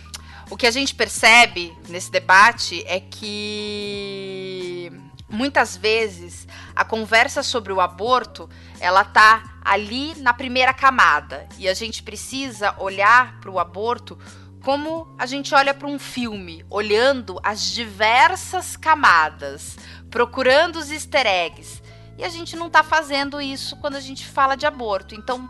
[0.50, 4.90] O que a gente percebe nesse debate é que
[5.28, 8.48] muitas vezes a conversa sobre o aborto
[8.80, 14.18] ela tá ali na primeira camada e a gente precisa olhar para o aborto
[14.64, 19.76] como a gente olha para um filme, olhando as diversas camadas,
[20.10, 21.82] procurando os easter eggs.
[22.16, 25.14] e a gente não está fazendo isso quando a gente fala de aborto.
[25.14, 25.48] Então,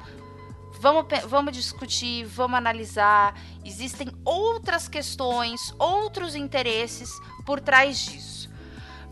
[0.81, 3.35] vamos, vamos discutir, vamos analisar.
[3.65, 7.11] Existem outras questões, outros interesses
[7.47, 8.51] por trás disso.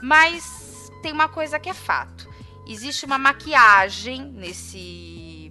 [0.03, 2.29] Mas tem uma coisa que é fato:
[2.67, 5.51] existe uma maquiagem nesse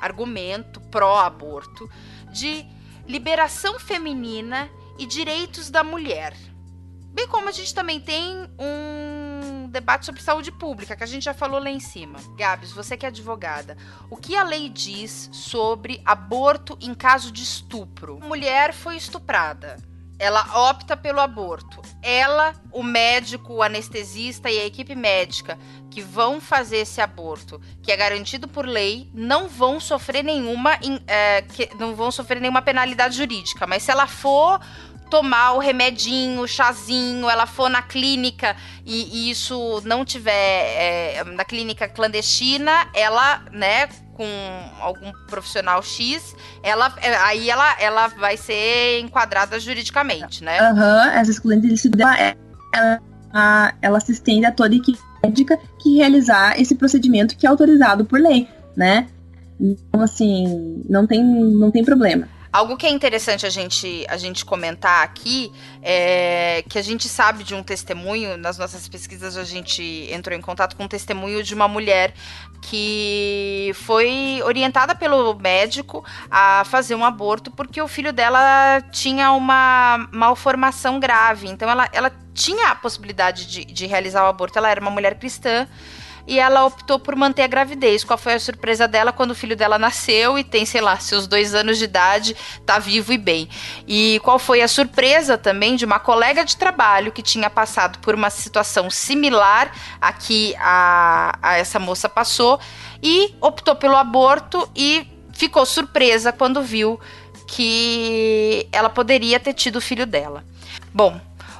[0.00, 1.90] argumento pró-aborto
[2.32, 2.66] de
[3.06, 6.36] liberação feminina e direitos da mulher.
[7.12, 11.34] Bem como a gente também tem um debate sobre saúde pública, que a gente já
[11.34, 12.18] falou lá em cima.
[12.36, 13.76] Gabs, você que é advogada,
[14.10, 18.18] o que a lei diz sobre aborto em caso de estupro?
[18.20, 19.76] Mulher foi estuprada.
[20.18, 21.80] Ela opta pelo aborto.
[22.02, 25.58] Ela, o médico, o anestesista e a equipe médica
[25.90, 31.42] que vão fazer esse aborto, que é garantido por lei, não vão sofrer nenhuma, é,
[31.42, 33.66] que, não vão sofrer nenhuma penalidade jurídica.
[33.66, 34.60] Mas se ela for
[35.08, 41.24] tomar o remedinho, o chazinho, ela for na clínica e, e isso não tiver é,
[41.24, 44.26] na clínica clandestina, ela, né, com
[44.80, 50.58] algum profissional X, ela é, aí ela, ela vai ser enquadrada juridicamente, né?
[50.58, 52.36] Aham, uhum, essa exclusividade
[52.72, 53.00] ela,
[53.32, 58.04] ela, ela se estende a toda equipe médica que realizar esse procedimento que é autorizado
[58.04, 59.06] por lei, né?
[59.60, 62.28] Então, assim, não tem, não tem problema.
[62.52, 67.44] Algo que é interessante a gente, a gente comentar aqui é que a gente sabe
[67.44, 71.54] de um testemunho, nas nossas pesquisas a gente entrou em contato com um testemunho de
[71.54, 72.14] uma mulher
[72.62, 80.08] que foi orientada pelo médico a fazer um aborto porque o filho dela tinha uma
[80.10, 81.48] malformação grave.
[81.48, 85.18] Então ela, ela tinha a possibilidade de, de realizar o aborto, ela era uma mulher
[85.18, 85.68] cristã
[86.28, 88.04] e ela optou por manter a gravidez.
[88.04, 91.26] Qual foi a surpresa dela quando o filho dela nasceu e tem, sei lá, seus
[91.26, 93.48] dois anos de idade, tá vivo e bem?
[93.86, 98.14] E qual foi a surpresa também de uma colega de trabalho que tinha passado por
[98.14, 102.60] uma situação similar a que a, a essa moça passou
[103.02, 107.00] e optou pelo aborto e ficou surpresa quando viu
[107.46, 110.44] que ela poderia ter tido o filho dela.
[110.92, 111.18] Bom,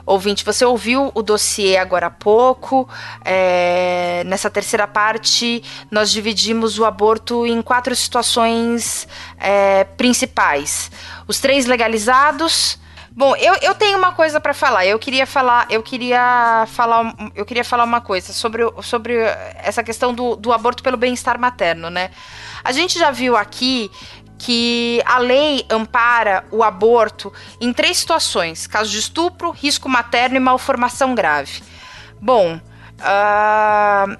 [0.08, 2.88] Ouvinte, você ouviu o dossiê agora há pouco.
[3.22, 9.06] É, nessa terceira parte, nós dividimos o aborto em quatro situações
[9.38, 10.90] é, principais:
[11.26, 12.78] os três legalizados.
[13.10, 14.86] Bom, eu, eu tenho uma coisa para falar.
[14.86, 19.14] Eu queria falar, eu queria falar, eu queria falar uma coisa sobre, sobre
[19.56, 22.12] essa questão do, do aborto pelo bem-estar materno, né?
[22.64, 23.90] A gente já viu aqui
[24.38, 30.40] que a lei ampara o aborto em três situações: caso de estupro, risco materno e
[30.40, 31.62] malformação grave.
[32.20, 34.18] Bom, uh,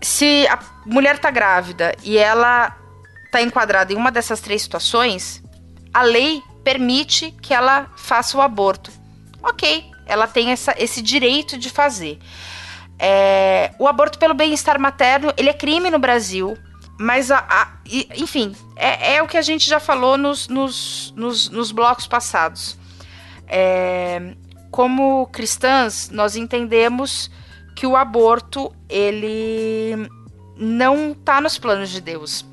[0.00, 2.76] se a mulher está grávida e ela
[3.24, 5.42] está enquadrada em uma dessas três situações,
[5.92, 8.90] a lei permite que ela faça o aborto.
[9.42, 12.18] Ok, ela tem essa, esse direito de fazer.
[12.98, 16.56] É, o aborto pelo bem-estar materno ele é crime no Brasil.
[16.98, 17.68] Mas, a, a,
[18.16, 22.76] enfim, é, é, o que a gente já falou nos, nos, nos, nos blocos passados.
[23.46, 24.34] É,
[24.70, 27.30] como cristãs, nós entendemos
[27.74, 30.08] que o aborto, ele
[30.56, 32.44] não está nos planos de Deus.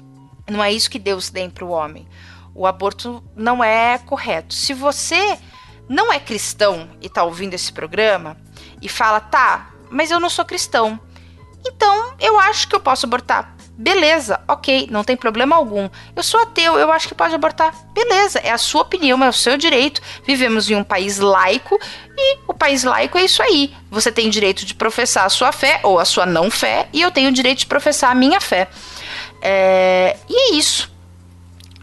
[0.49, 2.07] Não é isso que Deus tem para o homem.
[2.53, 4.53] O aborto não é correto.
[4.53, 5.37] Se você
[5.87, 8.37] não é cristão e está ouvindo esse programa
[8.81, 10.99] e fala, tá, mas eu não sou cristão,
[11.65, 13.55] então eu acho que eu posso abortar.
[13.81, 15.89] Beleza, ok, não tem problema algum.
[16.15, 17.73] Eu sou ateu, eu acho que pode abortar.
[17.95, 19.99] Beleza, é a sua opinião, é o seu direito.
[20.23, 21.79] Vivemos em um país laico
[22.15, 23.73] e o país laico é isso aí.
[23.89, 27.09] Você tem direito de professar a sua fé ou a sua não fé, e eu
[27.09, 28.69] tenho o direito de professar a minha fé.
[29.41, 30.15] É...
[30.29, 30.91] E é isso.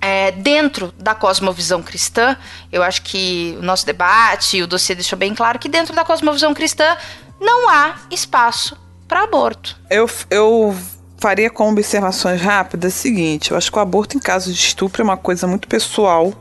[0.01, 2.36] É, dentro da cosmovisão cristã,
[2.70, 6.55] eu acho que o nosso debate, o dossiê deixou bem claro que dentro da cosmovisão
[6.55, 6.96] cristã
[7.40, 8.78] não há espaço
[9.09, 9.76] para aborto.
[9.90, 10.76] Eu, eu
[11.18, 15.02] faria com observações rápidas o seguinte: eu acho que o aborto em caso de estupro
[15.02, 16.32] é uma coisa muito pessoal,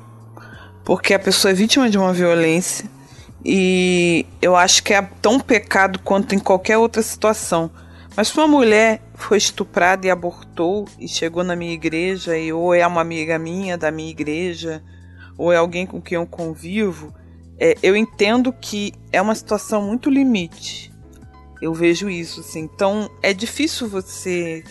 [0.85, 2.85] porque a pessoa é vítima de uma violência
[3.43, 7.69] e eu acho que é tão pecado quanto em qualquer outra situação.
[8.15, 12.73] Mas se uma mulher foi estuprada e abortou e chegou na minha igreja, e ou
[12.73, 14.81] é uma amiga minha da minha igreja,
[15.37, 17.13] ou é alguém com quem eu convivo,
[17.59, 20.91] é, eu entendo que é uma situação muito limite.
[21.61, 22.61] Eu vejo isso, assim.
[22.61, 24.63] Então é difícil você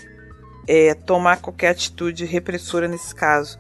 [0.67, 3.59] é, tomar qualquer atitude repressora nesse caso.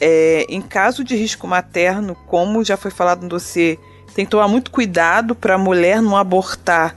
[0.00, 3.78] É, em caso de risco materno, como já foi falado no dossiê,
[4.14, 6.96] tem que tomar muito cuidado para a mulher não abortar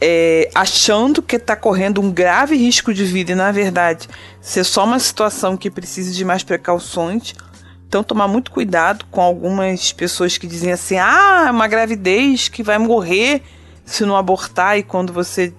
[0.00, 4.06] é, achando que está correndo um grave risco de vida e, na verdade,
[4.40, 7.34] ser só uma situação que precisa de mais precauções.
[7.88, 12.62] Então, tomar muito cuidado com algumas pessoas que dizem assim: ah, é uma gravidez que
[12.62, 13.42] vai morrer
[13.84, 15.52] se não abortar, e quando você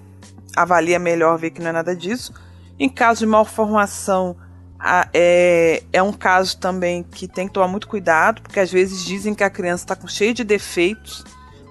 [0.55, 2.33] avalia melhor, vê que não é nada disso.
[2.79, 4.35] Em caso de malformação,
[5.13, 9.33] é, é um caso também que tem que tomar muito cuidado, porque às vezes dizem
[9.33, 11.23] que a criança está com cheio de defeitos.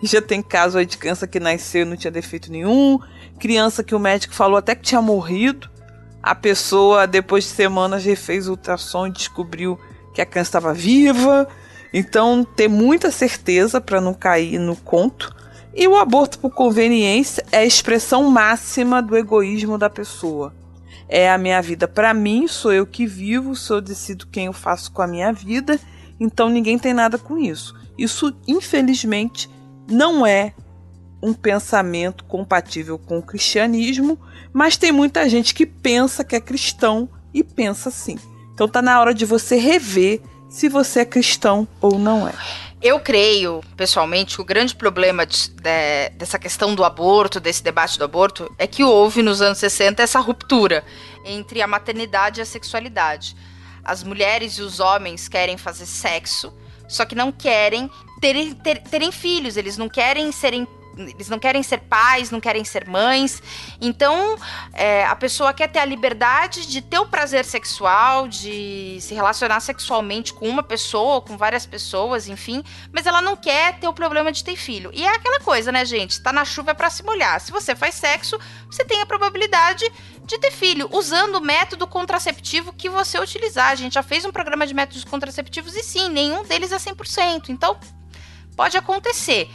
[0.02, 2.98] E já tem caso aí de criança que nasceu e não tinha defeito nenhum,
[3.38, 5.70] criança que o médico falou até que tinha morrido.
[6.22, 9.78] A pessoa, depois de semanas, refez o ultrassom e descobriu
[10.14, 11.46] que a criança estava viva.
[11.92, 15.34] Então, ter muita certeza para não cair no conto.
[15.76, 20.54] E o aborto por conveniência é a expressão máxima do egoísmo da pessoa.
[21.08, 24.52] É a minha vida para mim, sou eu que vivo, sou eu decido quem eu
[24.52, 25.78] faço com a minha vida,
[26.18, 27.74] então ninguém tem nada com isso.
[27.98, 29.50] Isso, infelizmente,
[29.90, 30.54] não é
[31.20, 34.18] um pensamento compatível com o cristianismo,
[34.52, 38.16] mas tem muita gente que pensa que é cristão e pensa assim.
[38.52, 42.32] Então tá na hora de você rever se você é cristão ou não é.
[42.84, 47.96] Eu creio, pessoalmente, que o grande problema de, de, dessa questão do aborto, desse debate
[47.96, 50.84] do aborto, é que houve nos anos 60 essa ruptura
[51.24, 53.34] entre a maternidade e a sexualidade.
[53.82, 56.52] As mulheres e os homens querem fazer sexo,
[56.86, 61.62] só que não querem terem, ter, terem filhos, eles não querem serem eles não querem
[61.62, 63.42] ser pais, não querem ser mães.
[63.80, 64.36] Então,
[64.72, 69.60] é, a pessoa quer ter a liberdade de ter o prazer sexual, de se relacionar
[69.60, 74.30] sexualmente com uma pessoa, com várias pessoas, enfim, mas ela não quer ter o problema
[74.30, 74.90] de ter filho.
[74.92, 76.20] E é aquela coisa, né, gente?
[76.20, 77.40] Tá na chuva é para se molhar.
[77.40, 78.38] Se você faz sexo,
[78.70, 79.84] você tem a probabilidade
[80.24, 83.70] de ter filho, usando o método contraceptivo que você utilizar.
[83.70, 87.50] A gente já fez um programa de métodos contraceptivos e sim, nenhum deles é 100%.
[87.50, 87.78] Então,
[88.56, 89.50] pode acontecer.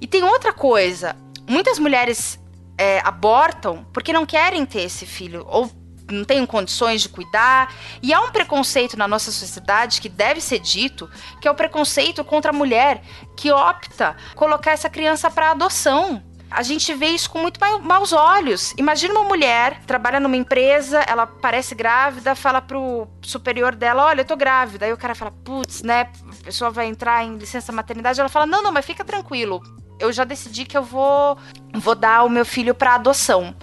[0.00, 2.38] E tem outra coisa: muitas mulheres
[2.76, 5.70] é, abortam porque não querem ter esse filho, ou
[6.10, 7.74] não têm condições de cuidar.
[8.02, 12.24] E há um preconceito na nossa sociedade que deve ser dito, que é o preconceito
[12.24, 13.02] contra a mulher
[13.36, 16.22] que opta colocar essa criança para adoção.
[16.50, 18.72] A gente vê isso com muito maus olhos.
[18.78, 24.24] Imagina uma mulher, trabalha numa empresa, ela parece grávida, fala pro superior dela: Olha, eu
[24.24, 24.86] tô grávida.
[24.86, 26.10] Aí o cara fala: Putz, né?
[26.40, 28.18] A pessoa vai entrar em licença maternidade.
[28.18, 29.62] Ela fala: Não, não, mas fica tranquilo
[29.98, 31.36] eu já decidi que eu vou,
[31.74, 33.54] vou dar o meu filho para adoção.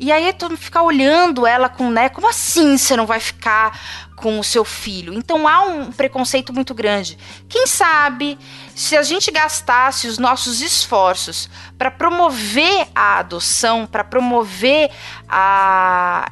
[0.00, 4.38] E aí tu ficar olhando ela com, né, como assim você não vai ficar com
[4.38, 5.12] o seu filho?
[5.12, 7.18] Então há um preconceito muito grande.
[7.48, 8.38] Quem sabe
[8.76, 14.90] se a gente gastasse os nossos esforços para promover a adoção, para promover
[15.28, 16.30] a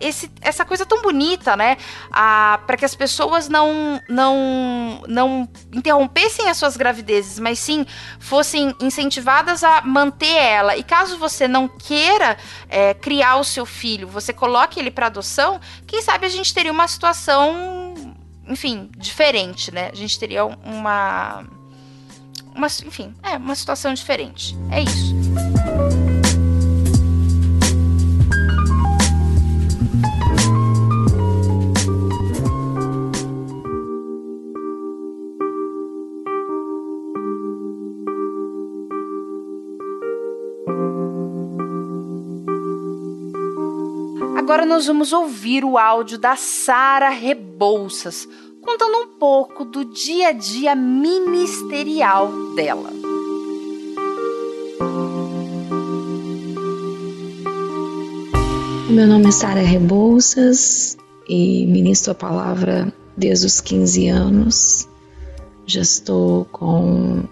[0.00, 1.76] esse, essa coisa tão bonita, né?
[2.66, 7.86] para que as pessoas não, não, não interrompessem as suas gravidezes, mas sim
[8.18, 10.76] fossem incentivadas a manter ela.
[10.76, 12.36] E caso você não queira
[12.68, 16.72] é, criar o seu filho, você coloque ele para adoção, quem sabe a gente teria
[16.72, 17.94] uma situação,
[18.48, 19.90] enfim, diferente, né?
[19.92, 21.44] A gente teria uma.
[22.54, 24.56] uma enfim, é, uma situação diferente.
[24.70, 26.15] É isso.
[44.56, 48.26] Agora nós vamos ouvir o áudio da Sara Rebouças,
[48.62, 52.88] contando um pouco do dia a dia ministerial dela.
[58.88, 60.96] Meu nome é Sara Rebouças
[61.28, 64.88] e ministro a palavra desde os 15 anos.
[65.66, 67.24] Já estou com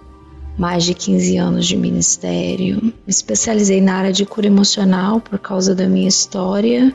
[0.59, 2.83] mais de 15 anos de ministério.
[2.83, 6.95] Me especializei na área de cura emocional por causa da minha história.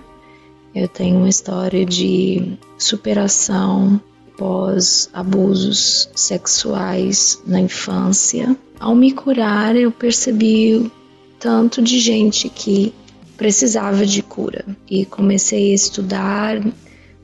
[0.80, 4.00] Eu tenho uma história de superação
[4.38, 8.56] pós abusos sexuais na infância.
[8.80, 10.90] Ao me curar, eu percebi
[11.38, 12.94] tanto de gente que
[13.36, 16.66] precisava de cura e comecei a estudar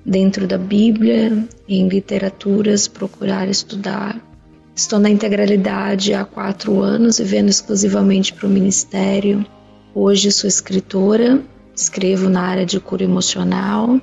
[0.05, 4.21] dentro da Bíblia, em literaturas, procurar estudar
[4.75, 9.45] Estou na integralidade há quatro anos, vivendo exclusivamente para o Ministério.
[9.93, 11.41] Hoje sou escritora,
[11.75, 13.99] escrevo na área de cura emocional.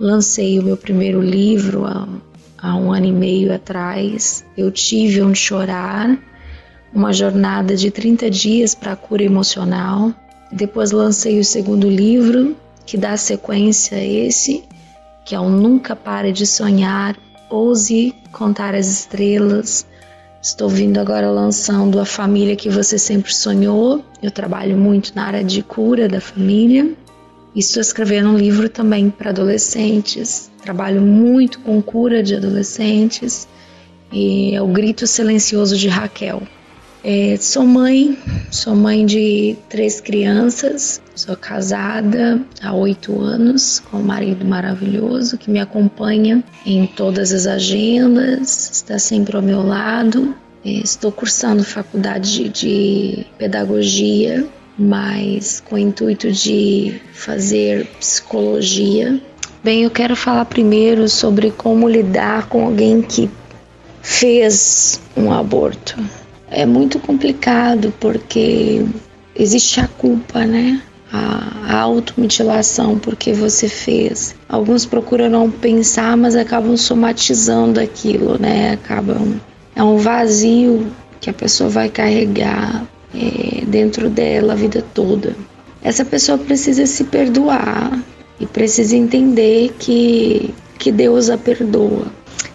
[0.00, 2.08] Lancei o meu primeiro livro há,
[2.58, 4.44] há um ano e meio atrás.
[4.56, 6.18] Eu tive onde chorar,
[6.92, 10.12] uma jornada de 30 dias para a cura emocional.
[10.50, 12.56] Depois lancei o segundo livro,
[12.86, 14.64] que dá sequência a esse,
[15.24, 17.16] que é o Nunca Pare de Sonhar,
[17.50, 19.86] Ouse Contar as Estrelas.
[20.40, 24.04] Estou vindo agora lançando A Família que Você Sempre Sonhou.
[24.22, 26.92] Eu trabalho muito na área de cura da família.
[27.56, 30.48] Estou escrevendo um livro também para adolescentes.
[30.62, 33.48] Trabalho muito com cura de adolescentes.
[34.12, 36.42] E é o Grito Silencioso de Raquel.
[37.04, 38.18] É, sou mãe,
[38.50, 45.48] sou mãe de três crianças, sou casada há oito anos com um marido maravilhoso que
[45.48, 50.34] me acompanha em todas as agendas, está sempre ao meu lado.
[50.64, 54.44] É, estou cursando faculdade de, de pedagogia,
[54.76, 59.20] mas com o intuito de fazer psicologia.
[59.62, 63.30] Bem, eu quero falar primeiro sobre como lidar com alguém que
[64.02, 65.96] fez um aborto
[66.50, 68.84] é muito complicado porque
[69.34, 70.82] existe a culpa, né?
[71.10, 74.34] A, a automutilação porque você fez.
[74.48, 78.72] Alguns procuram não pensar, mas acabam somatizando aquilo, né?
[78.72, 79.40] Acabam.
[79.74, 80.86] É um vazio
[81.20, 85.34] que a pessoa vai carregar é, dentro dela a vida toda.
[85.82, 87.98] Essa pessoa precisa se perdoar
[88.40, 92.06] e precisa entender que, que Deus a perdoa.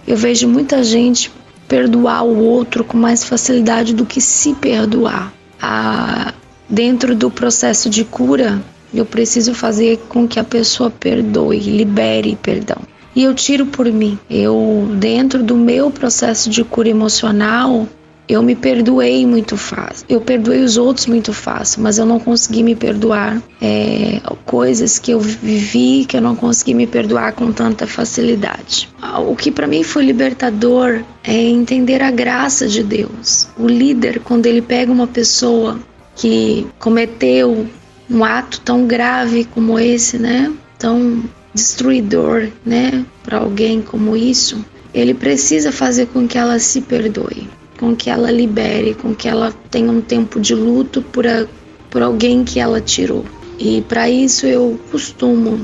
[0.05, 1.31] Eu vejo muita gente
[1.73, 5.33] perdoar o outro com mais facilidade do que se perdoar.
[5.59, 6.31] Ah,
[6.69, 8.61] dentro do processo de cura,
[8.93, 12.77] eu preciso fazer com que a pessoa perdoe, libere perdão.
[13.15, 14.19] E eu tiro por mim.
[14.29, 17.87] Eu, dentro do meu processo de cura emocional,
[18.27, 20.05] eu me perdoei muito fácil.
[20.07, 23.41] Eu perdoei os outros muito fácil, mas eu não consegui me perdoar.
[23.61, 28.87] É, coisas que eu vivi que eu não consegui me perdoar com tanta facilidade.
[29.27, 33.47] O que para mim foi libertador é entender a graça de Deus.
[33.57, 35.79] O líder, quando ele pega uma pessoa
[36.15, 37.65] que cometeu
[38.09, 40.53] um ato tão grave como esse, né?
[40.77, 41.23] Tão
[41.53, 43.03] destruidor, né?
[43.23, 44.63] Para alguém como isso,
[44.93, 47.47] ele precisa fazer com que ela se perdoe
[47.83, 51.45] com que ela libere, com que ela tenha um tempo de luto por, a,
[51.89, 53.25] por alguém que ela tirou.
[53.59, 55.59] E para isso eu costumo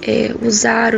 [0.00, 0.94] é, usar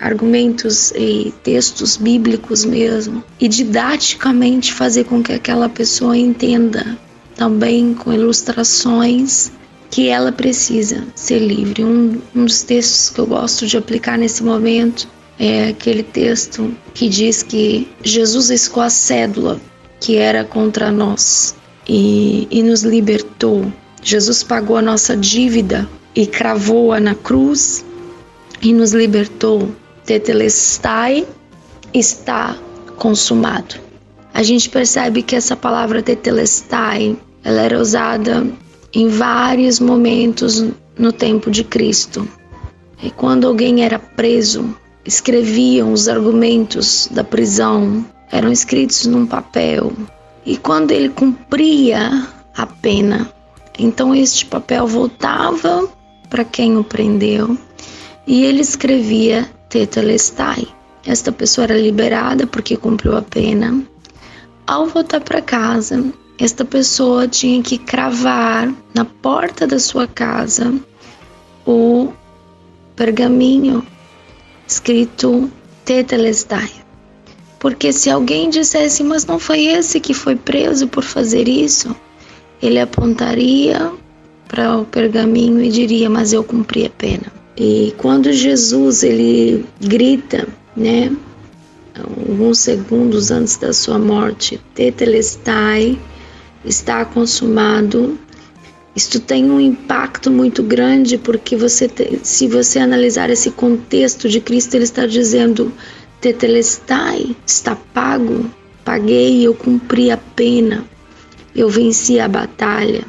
[0.00, 6.98] argumentos e textos bíblicos mesmo e didaticamente fazer com que aquela pessoa entenda
[7.36, 9.52] também com ilustrações
[9.88, 11.84] que ela precisa ser livre.
[11.84, 15.06] Um, um dos textos que eu gosto de aplicar nesse momento
[15.38, 19.60] é aquele texto que diz que Jesus riscou a cédula
[20.00, 21.56] que era contra nós
[21.88, 23.72] e, e nos libertou.
[24.02, 27.84] Jesus pagou a nossa dívida e cravou-a na cruz
[28.60, 29.70] e nos libertou.
[30.04, 31.26] Tetelestai
[31.92, 32.56] está
[32.96, 33.76] consumado.
[34.32, 38.46] A gente percebe que essa palavra tetelestai, ela era usada
[38.92, 40.64] em vários momentos
[40.98, 42.28] no tempo de Cristo.
[43.02, 49.92] E quando alguém era preso, escreviam os argumentos da prisão, eram escritos num papel.
[50.44, 52.26] E quando ele cumpria
[52.56, 53.30] a pena,
[53.78, 55.88] então este papel voltava
[56.28, 57.56] para quem o prendeu
[58.26, 60.66] e ele escrevia Tetelestai.
[61.06, 63.82] Esta pessoa era liberada porque cumpriu a pena.
[64.66, 66.04] Ao voltar para casa,
[66.38, 70.74] esta pessoa tinha que cravar na porta da sua casa
[71.66, 72.12] o
[72.96, 73.86] pergaminho
[74.66, 75.50] escrito
[75.84, 76.70] Tetelestai.
[77.58, 81.94] Porque se alguém dissesse, mas não foi esse que foi preso por fazer isso,
[82.60, 83.92] ele apontaria
[84.46, 87.32] para o pergaminho e diria, mas eu cumpri a pena.
[87.56, 90.46] E quando Jesus ele grita,
[90.76, 91.10] né,
[91.96, 95.98] alguns segundos antes da sua morte, Tetelestai,
[96.64, 98.18] está consumado,
[98.96, 101.90] isto tem um impacto muito grande porque você,
[102.22, 105.72] se você analisar esse contexto de Cristo, ele está dizendo:
[106.20, 108.48] Tetelestai, está pago,
[108.84, 110.84] paguei, eu cumpri a pena,
[111.54, 113.04] eu venci a batalha.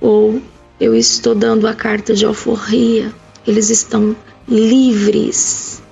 [0.00, 0.40] Ou
[0.78, 3.12] eu estou dando a carta de alforria,
[3.46, 4.14] eles estão
[4.46, 5.82] livres.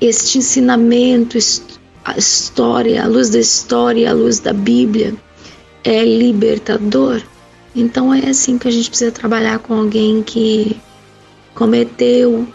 [0.00, 1.38] Este ensinamento,
[2.04, 5.14] a história, a luz da história, a luz da Bíblia,
[5.84, 7.22] é libertador.
[7.74, 10.80] Então é assim que a gente precisa trabalhar com alguém que
[11.54, 12.46] cometeu,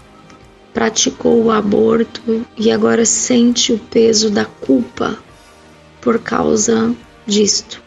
[0.73, 5.17] praticou o aborto e agora sente o peso da culpa
[6.01, 6.93] por causa
[7.25, 7.81] disto.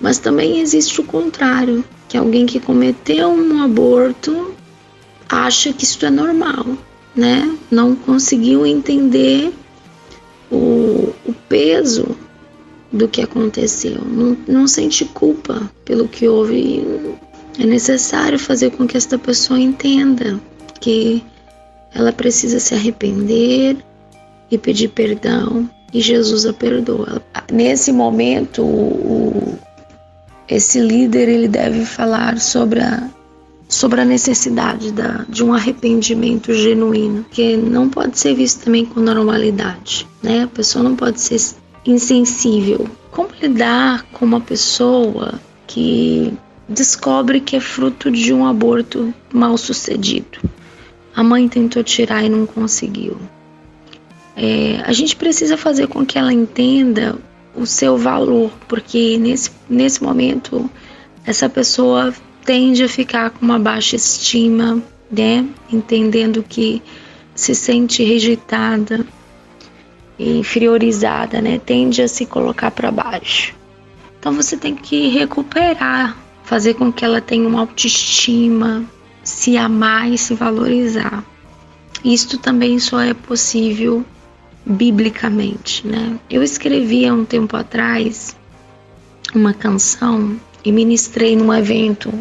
[0.00, 4.52] Mas também existe o contrário, que alguém que cometeu um aborto
[5.28, 6.66] acha que isso é normal,
[7.14, 7.56] né?
[7.70, 9.52] Não conseguiu entender
[10.50, 12.16] o, o peso
[12.92, 16.84] do que aconteceu, não, não sente culpa pelo que houve.
[17.58, 20.40] É necessário fazer com que esta pessoa entenda
[20.80, 21.22] que
[21.94, 23.76] ela precisa se arrepender
[24.50, 27.22] e pedir perdão e Jesus a perdoa.
[27.52, 29.58] Nesse momento, o,
[30.48, 33.08] esse líder ele deve falar sobre a,
[33.68, 39.00] sobre a necessidade da, de um arrependimento genuíno, que não pode ser visto também com
[39.00, 40.44] normalidade, né?
[40.44, 41.40] A pessoa não pode ser
[41.84, 46.32] insensível como lidar com uma pessoa que
[46.68, 50.38] descobre que é fruto de um aborto mal sucedido.
[51.14, 53.16] A mãe tentou tirar e não conseguiu.
[54.36, 57.18] É, a gente precisa fazer com que ela entenda
[57.54, 60.70] o seu valor, porque nesse, nesse momento
[61.26, 65.44] essa pessoa tende a ficar com uma baixa estima, né?
[65.70, 66.80] Entendendo que
[67.34, 69.04] se sente rejeitada,
[70.20, 71.58] inferiorizada, né?
[71.58, 73.54] Tende a se colocar para baixo.
[74.18, 78.84] Então você tem que recuperar, fazer com que ela tenha uma autoestima,
[79.22, 81.24] se amar e se valorizar.
[82.04, 84.04] Isto também só é possível
[84.64, 86.18] biblicamente, né?
[86.28, 88.36] Eu escrevi há um tempo atrás
[89.34, 92.12] uma canção e ministrei num evento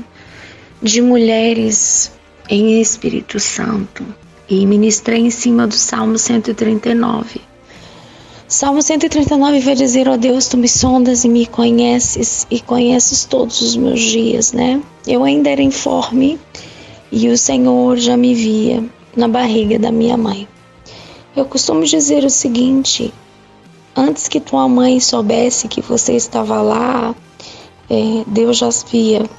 [0.82, 2.12] de mulheres
[2.50, 4.06] em Espírito Santo
[4.50, 7.49] e ministrei em cima do Salmo 139.
[8.50, 13.24] Salmo 139 vai dizer: Ó oh Deus, tu me sondas e me conheces e conheces
[13.24, 14.82] todos os meus dias, né?
[15.06, 16.40] Eu ainda era informe
[17.12, 18.84] e o Senhor já me via
[19.16, 20.48] na barriga da minha mãe.
[21.36, 23.14] Eu costumo dizer o seguinte:
[23.96, 27.14] antes que tua mãe soubesse que você estava lá,
[27.88, 29.30] é, Deus já via.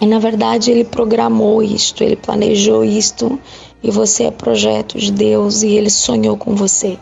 [0.00, 3.38] E na verdade ele programou isto, ele planejou isto,
[3.82, 6.98] e você é projeto de Deus e ele sonhou com você.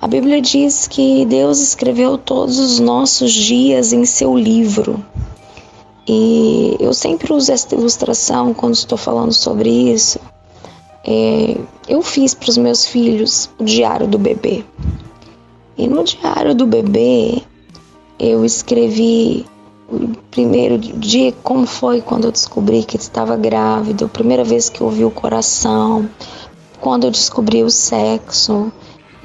[0.00, 5.02] A Bíblia diz que Deus escreveu todos os nossos dias em seu livro.
[6.06, 10.20] E eu sempre uso esta ilustração quando estou falando sobre isso.
[11.04, 11.56] É,
[11.88, 14.64] eu fiz para os meus filhos o diário do bebê.
[15.78, 17.42] E no diário do bebê
[18.18, 19.46] eu escrevi
[19.88, 24.80] o primeiro dia como foi quando eu descobri que estava grávida, a primeira vez que
[24.80, 26.08] eu ouvi o coração,
[26.80, 28.72] quando eu descobri o sexo,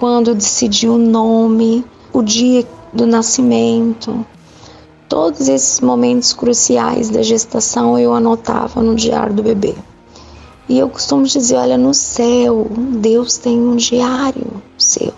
[0.01, 4.25] quando decidi o nome, o dia do nascimento.
[5.07, 9.75] Todos esses momentos cruciais da gestação eu anotava no diário do bebê.
[10.67, 12.65] E eu costumo dizer: olha, no céu,
[12.97, 15.13] Deus tem um diário seu.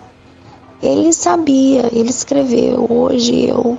[0.82, 2.86] Ele sabia, ele escreveu.
[2.86, 3.78] Hoje eu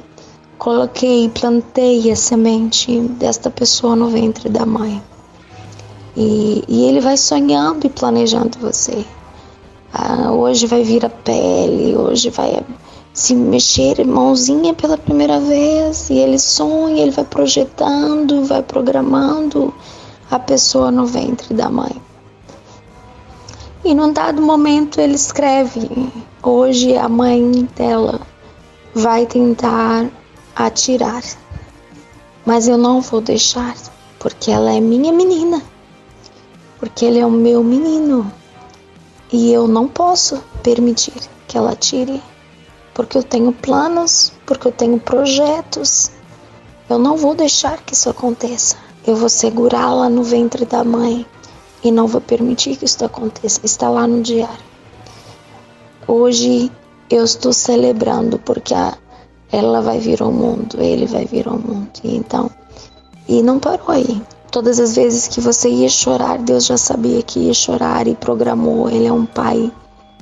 [0.58, 5.00] coloquei, plantei a semente desta pessoa no ventre da mãe.
[6.18, 9.06] E, e ele vai sonhando e planejando você.
[9.98, 12.62] Ah, hoje vai vir a pele, hoje vai
[13.14, 19.74] se mexer mãozinha pela primeira vez e ele sonha, ele vai projetando, vai programando
[20.30, 21.96] a pessoa no ventre da mãe.
[23.86, 25.90] E num dado momento ele escreve:
[26.44, 28.20] hoje a mãe dela
[28.94, 30.10] vai tentar
[30.54, 31.24] atirar,
[32.46, 33.74] mas eu não vou deixar,
[34.20, 35.62] porque ela é minha menina,
[36.82, 38.30] porque ele é o meu menino
[39.36, 41.12] e eu não posso permitir
[41.46, 42.24] que ela tire,
[42.94, 46.10] porque eu tenho planos, porque eu tenho projetos.
[46.90, 48.78] Eu não vou deixar que isso aconteça.
[49.06, 51.26] Eu vou segurá-la no ventre da mãe
[51.84, 53.60] e não vou permitir que isso aconteça.
[53.66, 54.64] Está lá no diário.
[56.08, 56.72] Hoje
[57.10, 58.98] eu estou celebrando porque a,
[59.52, 61.92] ela vai vir ao mundo, ele vai vir ao mundo.
[62.06, 62.50] E então,
[63.28, 64.22] e não parou aí.
[64.56, 68.90] Todas as vezes que você ia chorar, Deus já sabia que ia chorar e programou.
[68.90, 69.70] Ele é um pai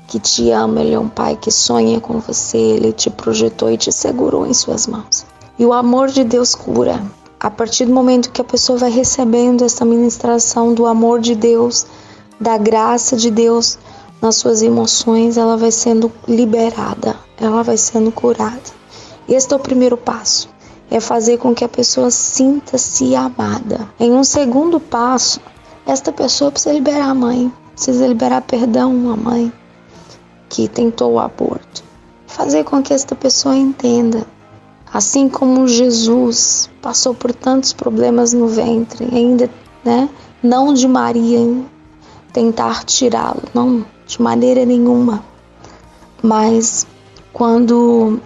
[0.08, 3.78] que te ama, ele é um pai que sonha com você, ele te projetou e
[3.78, 5.24] te segurou em suas mãos.
[5.60, 7.00] E o amor de Deus cura.
[7.40, 11.86] A partir do momento que a pessoa vai recebendo essa ministração do amor de Deus,
[12.42, 13.78] da graça de Deus
[14.20, 18.64] nas suas emoções, ela vai sendo liberada, ela vai sendo curada.
[19.30, 20.53] Este é o primeiro passo
[20.94, 23.90] é fazer com que a pessoa sinta-se amada.
[24.00, 25.42] Em um segundo passo,
[25.88, 29.52] esta pessoa precisa liberar a mãe, precisa liberar perdão à mãe
[30.48, 31.84] que tentou o aborto.
[32.28, 34.24] Fazer com que esta pessoa entenda,
[34.94, 39.50] assim como Jesus passou por tantos problemas no ventre, ainda,
[39.84, 40.08] né,
[40.44, 41.40] não de Maria
[42.32, 45.24] tentar tirá-lo, não de maneira nenhuma.
[46.22, 46.86] Mas
[47.34, 48.22] quando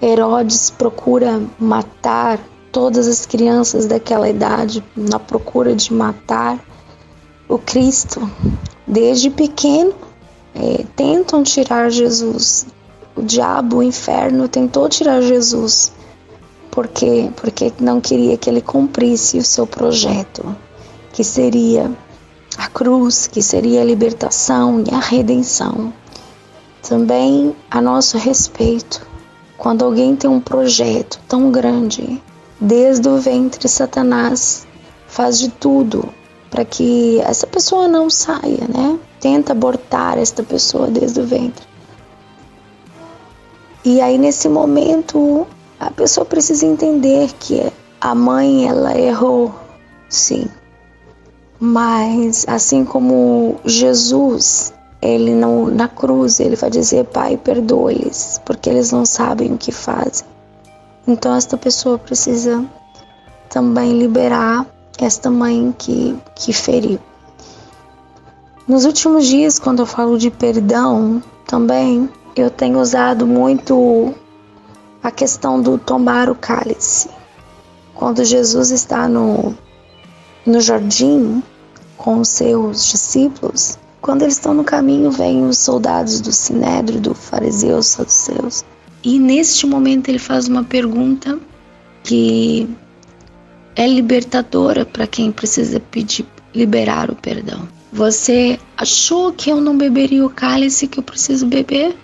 [0.00, 2.38] Herodes procura matar
[2.70, 6.64] todas as crianças daquela idade, na procura de matar
[7.48, 8.30] o Cristo.
[8.86, 9.92] Desde pequeno,
[10.54, 12.66] é, tentam tirar Jesus.
[13.16, 15.92] O diabo, o inferno, tentou tirar Jesus.
[16.70, 17.30] Por quê?
[17.34, 20.56] Porque não queria que ele cumprisse o seu projeto,
[21.12, 21.90] que seria
[22.56, 25.92] a cruz, que seria a libertação e a redenção.
[26.88, 29.08] Também a nosso respeito
[29.58, 32.22] quando alguém tem um projeto tão grande,
[32.58, 34.66] desde o ventre, Satanás
[35.06, 36.08] faz de tudo
[36.48, 38.98] para que essa pessoa não saia, né?
[39.20, 41.66] Tenta abortar esta pessoa desde o ventre.
[43.84, 45.46] E aí nesse momento
[45.80, 49.54] A pessoa precisa entender que a mãe ela errou,
[50.08, 50.48] sim.
[51.60, 58.92] Mas assim como Jesus, ele não na cruz, ele vai dizer: "Pai, perdoa-lhes, porque eles
[58.92, 60.26] não sabem o que fazem".
[61.06, 62.64] Então esta pessoa precisa
[63.48, 64.66] também liberar
[64.98, 66.98] esta mãe que que feriu.
[68.66, 74.14] Nos últimos dias, quando eu falo de perdão, também eu tenho usado muito
[75.02, 77.08] a questão do tomar o cálice.
[77.94, 79.54] Quando Jesus está no,
[80.44, 81.42] no jardim
[81.96, 87.14] com os seus discípulos, quando eles estão no caminho, vêm os soldados do Sinédrio, do
[87.14, 88.64] fariseu, saduceus.
[89.02, 91.38] E neste momento ele faz uma pergunta
[92.02, 92.68] que
[93.76, 97.68] é libertadora para quem precisa pedir liberar o perdão.
[97.92, 101.96] Você achou que eu não beberia o cálice que eu preciso beber?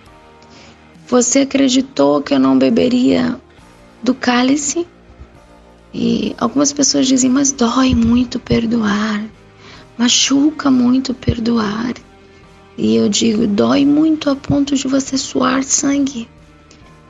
[1.07, 3.39] Você acreditou que eu não beberia
[4.01, 4.87] do cálice?
[5.93, 9.23] E algumas pessoas dizem, mas dói muito perdoar,
[9.97, 11.93] machuca muito perdoar.
[12.77, 16.27] E eu digo, dói muito a ponto de você suar sangue.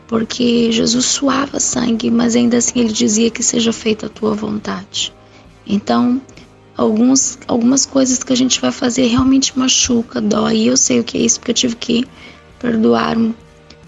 [0.08, 5.12] Porque Jesus suava sangue, mas ainda assim ele dizia que seja feita a tua vontade.
[5.66, 6.22] Então,
[6.78, 10.58] alguns, algumas coisas que a gente vai fazer realmente machuca, dói.
[10.58, 12.08] E eu sei o que é isso, porque eu tive que
[12.60, 13.18] perdoar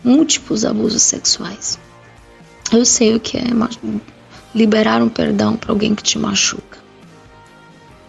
[0.04, 1.78] múltiplos abusos sexuais.
[2.72, 3.44] Eu sei o que é
[4.56, 6.67] liberar um perdão para alguém que te machuca.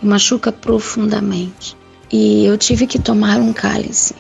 [0.03, 1.77] Machuca profundamente.
[2.11, 4.15] E eu tive que tomar um cálice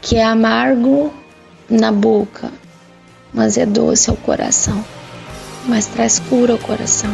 [0.00, 1.12] que é amargo
[1.68, 2.52] na boca,
[3.34, 4.84] mas é doce ao coração,
[5.66, 7.10] mas traz cura ao coração.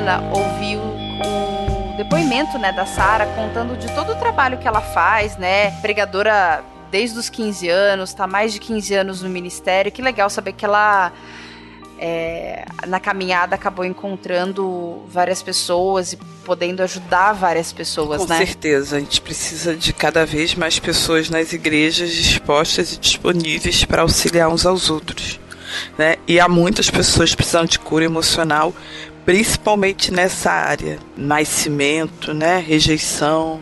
[0.00, 4.80] Bacana ouvir o, o depoimento, né, da Sara contando de todo o trabalho que ela
[4.80, 5.70] faz, né?
[5.82, 9.92] Pregadora desde os 15 anos, tá mais de 15 anos no ministério.
[9.92, 11.12] Que legal saber que ela
[11.98, 18.38] é, na caminhada acabou encontrando várias pessoas e podendo ajudar várias pessoas, Com né?
[18.38, 23.84] Com certeza, a gente precisa de cada vez mais pessoas nas igrejas dispostas e disponíveis
[23.84, 25.38] para auxiliar uns aos outros.
[25.96, 26.16] Né?
[26.26, 28.74] E há muitas pessoas precisando de cura emocional
[29.24, 33.60] principalmente nessa área, nascimento, né, rejeição,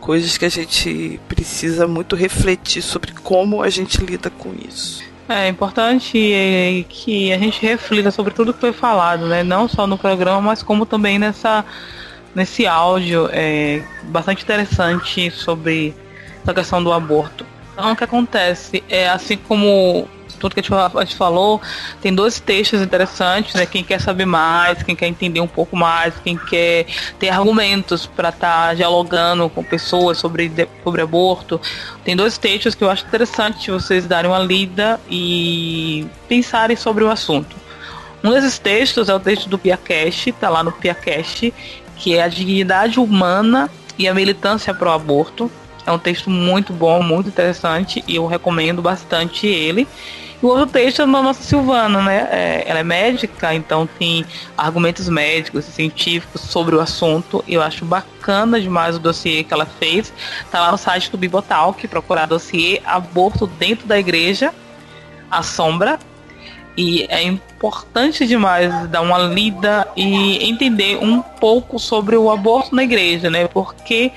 [0.00, 5.02] coisas que a gente precisa muito refletir sobre como a gente lida com isso.
[5.28, 9.42] É importante que a gente reflita sobre tudo que foi falado, né?
[9.42, 11.64] Não só no programa, mas como também nessa
[12.34, 15.94] nesse áudio é bastante interessante sobre
[16.46, 17.44] a questão do aborto.
[17.72, 20.08] Então, o que acontece é assim como
[20.38, 21.60] tudo que a gente falou,
[22.00, 23.66] tem dois textos interessantes, né?
[23.66, 26.86] Quem quer saber mais, quem quer entender um pouco mais, quem quer
[27.18, 30.50] ter argumentos para estar tá dialogando com pessoas sobre,
[30.82, 31.60] sobre aborto.
[32.04, 37.10] Tem dois textos que eu acho interessante vocês darem uma lida e pensarem sobre o
[37.10, 37.56] assunto.
[38.22, 41.52] Um desses textos é o texto do Piacast, tá lá no Piacast,
[41.96, 45.50] que é a dignidade humana e a militância pro aborto.
[45.86, 49.86] É um texto muito bom, muito interessante e eu recomendo bastante ele.
[50.40, 52.28] O outro texto é da nossa Silvana, né?
[52.30, 54.24] É, ela é médica, então tem
[54.56, 57.44] argumentos médicos e científicos sobre o assunto.
[57.48, 60.12] Eu acho bacana demais o dossiê que ela fez.
[60.48, 64.54] Tá lá no site do Bibotalk, procurar dossiê Aborto dentro da igreja,
[65.28, 65.98] a sombra.
[66.76, 72.84] E é importante demais dar uma lida e entender um pouco sobre o aborto na
[72.84, 73.48] igreja, né?
[73.48, 74.12] Porque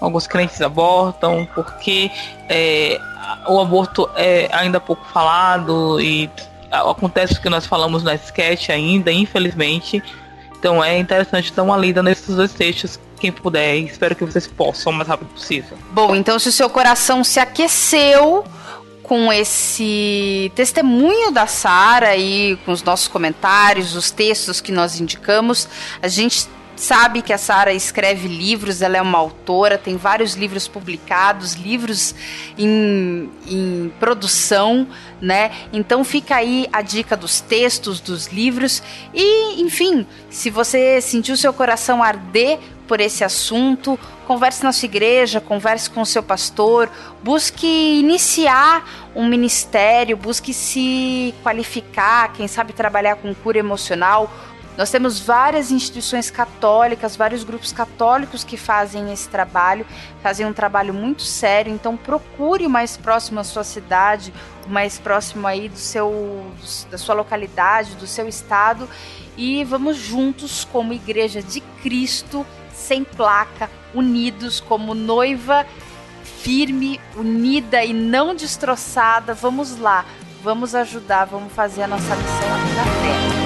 [0.00, 2.10] alguns crentes abortam, porque
[2.48, 3.00] é,
[3.48, 6.30] o aborto é ainda pouco falado e
[6.70, 10.02] acontece o que nós falamos na sketch ainda, infelizmente.
[10.58, 14.92] Então é interessante dar uma lida nesses dois textos, quem puder, espero que vocês possam
[14.92, 15.76] o mais rápido possível.
[15.90, 18.44] Bom, então se o seu coração se aqueceu
[19.02, 25.68] com esse testemunho da Sara e com os nossos comentários, os textos que nós indicamos,
[26.02, 30.68] a gente sabe que a Sara escreve livros, ela é uma autora, tem vários livros
[30.68, 32.14] publicados, livros
[32.56, 34.86] em, em produção,
[35.20, 35.50] né?
[35.72, 38.82] Então fica aí a dica dos textos, dos livros
[39.14, 45.40] e, enfim, se você sentiu seu coração arder por esse assunto, converse na sua igreja,
[45.40, 46.88] converse com o seu pastor,
[47.22, 54.30] busque iniciar um ministério, busque se qualificar, quem sabe trabalhar com cura emocional
[54.76, 59.86] Nós temos várias instituições católicas, vários grupos católicos que fazem esse trabalho,
[60.22, 64.34] fazem um trabalho muito sério, então procure o mais próximo à sua cidade,
[64.66, 66.44] o mais próximo aí do seu
[66.90, 68.88] da sua localidade, do seu estado
[69.36, 72.44] e vamos juntos como igreja de Cristo,
[72.74, 75.66] sem placa, unidos como noiva
[76.46, 79.34] firme, unida e não destroçada.
[79.34, 80.04] Vamos lá,
[80.44, 83.45] vamos ajudar, vamos fazer a nossa missão aqui na Terra.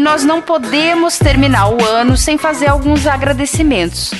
[0.00, 4.10] Nós não podemos terminar o ano sem fazer alguns agradecimentos.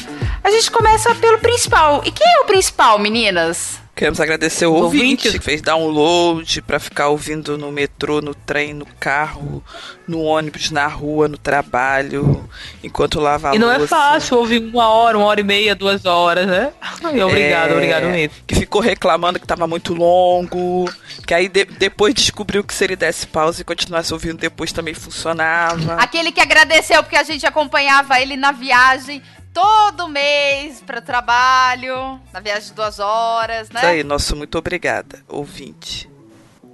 [0.43, 2.02] A gente começa pelo principal.
[2.05, 3.81] E quem é o principal, meninas?
[3.94, 8.72] Queremos agradecer o ouvinte, ouvinte que fez download para ficar ouvindo no metrô, no trem,
[8.72, 9.62] no carro,
[10.08, 12.48] no ônibus, na rua, no trabalho,
[12.82, 16.06] enquanto lava a E não é fácil ouvir uma hora, uma hora e meia, duas
[16.06, 16.72] horas, né?
[17.02, 18.34] obrigado, é, obrigado mesmo.
[18.46, 20.90] Que ficou reclamando que estava muito longo,
[21.26, 24.94] que aí de, depois descobriu que se ele desse pausa e continuasse ouvindo depois também
[24.94, 25.94] funcionava.
[25.94, 29.22] Aquele que agradeceu porque a gente acompanhava ele na viagem
[29.61, 33.81] todo mês para trabalho, na viagem de duas horas, né?
[33.81, 36.10] Isso aí, nosso muito obrigada, ouvinte.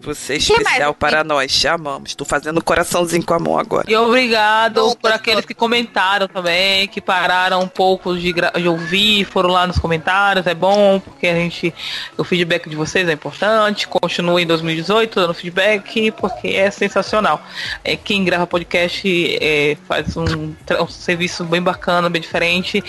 [0.01, 2.10] Você é especial para nós, te amamos.
[2.10, 3.90] Estou fazendo um coraçãozinho com a mão agora.
[3.90, 9.51] E obrigado por aqueles que comentaram também, que pararam um pouco de, de, ouvir, foram
[9.51, 11.74] lá nos comentários, é bom, porque a gente.
[12.16, 13.89] O feedback de vocês é importante.
[13.89, 17.43] Continue em 2018 dando feedback, porque é sensacional.
[17.82, 22.82] É, quem grava podcast é, faz um, um serviço bem bacana, bem diferente.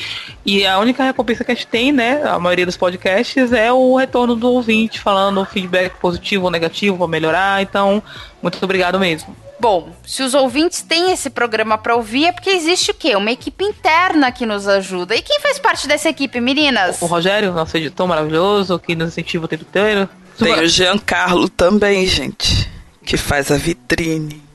[0.45, 2.23] E a única recompensa que a gente tem, né?
[2.23, 7.11] A maioria dos podcasts é o retorno do ouvinte, falando feedback positivo ou negativo para
[7.11, 7.61] melhorar.
[7.61, 8.03] Então,
[8.41, 9.35] muito obrigado mesmo.
[9.59, 13.15] Bom, se os ouvintes têm esse programa para ouvir, é porque existe o quê?
[13.15, 15.15] Uma equipe interna que nos ajuda.
[15.15, 17.01] E quem faz parte dessa equipe, meninas?
[17.01, 20.07] O, o Rogério, nosso editor maravilhoso, que nos incentiva o tempo inteiro.
[20.37, 22.69] Tem o Giancarlo também, gente,
[23.03, 24.45] que faz a vitrine.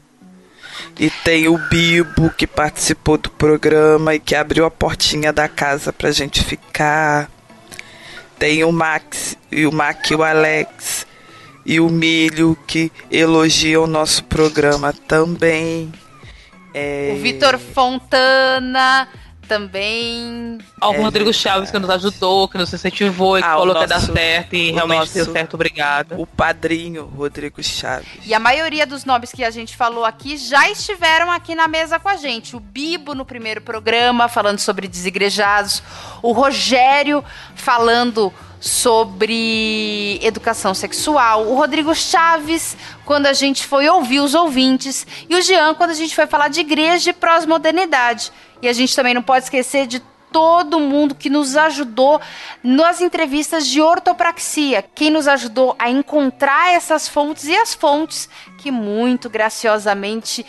[1.00, 5.92] E tem o Bibo, que participou do programa e que abriu a portinha da casa
[5.92, 7.28] pra gente ficar.
[8.38, 11.06] Tem o Max, e o Mac e o Alex,
[11.64, 15.92] e o Milho, que elogia o nosso programa também.
[16.74, 17.14] É...
[17.14, 19.08] O Vitor Fontana
[19.52, 20.58] também.
[20.80, 23.82] Ao é, Rodrigo Chaves que nos ajudou, que nos incentivou, que ah, falou nosso, que
[23.82, 26.16] ia dar certo e realmente nosso, deu certo, obrigada.
[26.18, 28.08] O padrinho Rodrigo Chaves.
[28.24, 31.98] E a maioria dos nomes que a gente falou aqui já estiveram aqui na mesa
[31.98, 32.56] com a gente.
[32.56, 35.82] O Bibo no primeiro programa, falando sobre desigrejados.
[36.22, 37.22] O Rogério
[37.54, 38.32] falando
[38.62, 45.42] sobre educação sexual, o Rodrigo Chaves, quando a gente foi ouvir os ouvintes, e o
[45.42, 48.30] Jean, quando a gente foi falar de igreja e pós-modernidade.
[48.62, 49.98] E a gente também não pode esquecer de
[50.30, 52.20] todo mundo que nos ajudou
[52.62, 58.28] nas entrevistas de ortopraxia, quem nos ajudou a encontrar essas fontes e as fontes
[58.58, 60.46] que muito graciosamente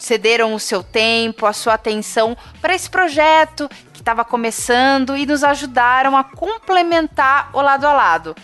[0.00, 3.70] cederam o seu tempo, a sua atenção para esse projeto
[4.06, 8.36] estava começando e nos ajudaram a complementar o lado a lado.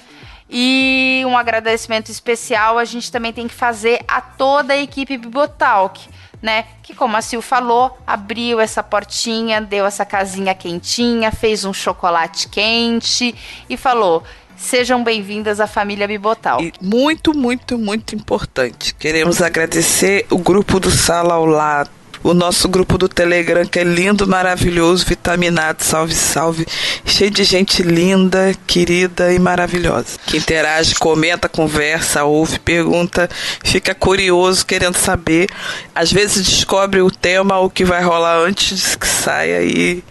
[0.50, 6.08] E um agradecimento especial a gente também tem que fazer a toda a equipe Bibotalk,
[6.42, 6.64] né?
[6.82, 12.48] Que, como a Sil falou, abriu essa portinha, deu essa casinha quentinha, fez um chocolate
[12.48, 13.32] quente
[13.70, 14.24] e falou:
[14.56, 16.58] Sejam bem-vindas à família Bibotal.
[16.80, 18.92] Muito, muito, muito importante.
[18.96, 23.84] Queremos agradecer o grupo do Sala ao Lado o nosso grupo do Telegram, que é
[23.84, 26.66] lindo, maravilhoso, vitaminado, salve, salve,
[27.04, 30.18] cheio de gente linda, querida e maravilhosa.
[30.26, 33.28] Que interage, comenta, conversa, ouve, pergunta,
[33.64, 35.48] fica curioso, querendo saber.
[35.94, 40.02] Às vezes descobre o tema, o que vai rolar antes que saia e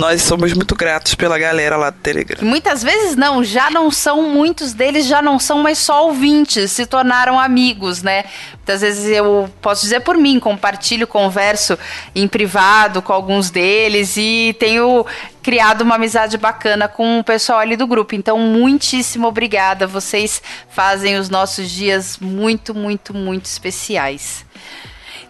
[0.00, 2.42] nós somos muito gratos pela galera lá do Telegram.
[2.42, 6.86] Muitas vezes não, já não são, muitos deles já não são mais só ouvintes, se
[6.86, 8.24] tornaram amigos, né?
[8.54, 11.78] Muitas vezes eu posso dizer por mim, compartilho, converso
[12.14, 15.04] em privado com alguns deles e tenho
[15.42, 18.14] criado uma amizade bacana com o pessoal ali do grupo.
[18.14, 19.86] Então, muitíssimo obrigada.
[19.86, 24.46] Vocês fazem os nossos dias muito, muito, muito especiais.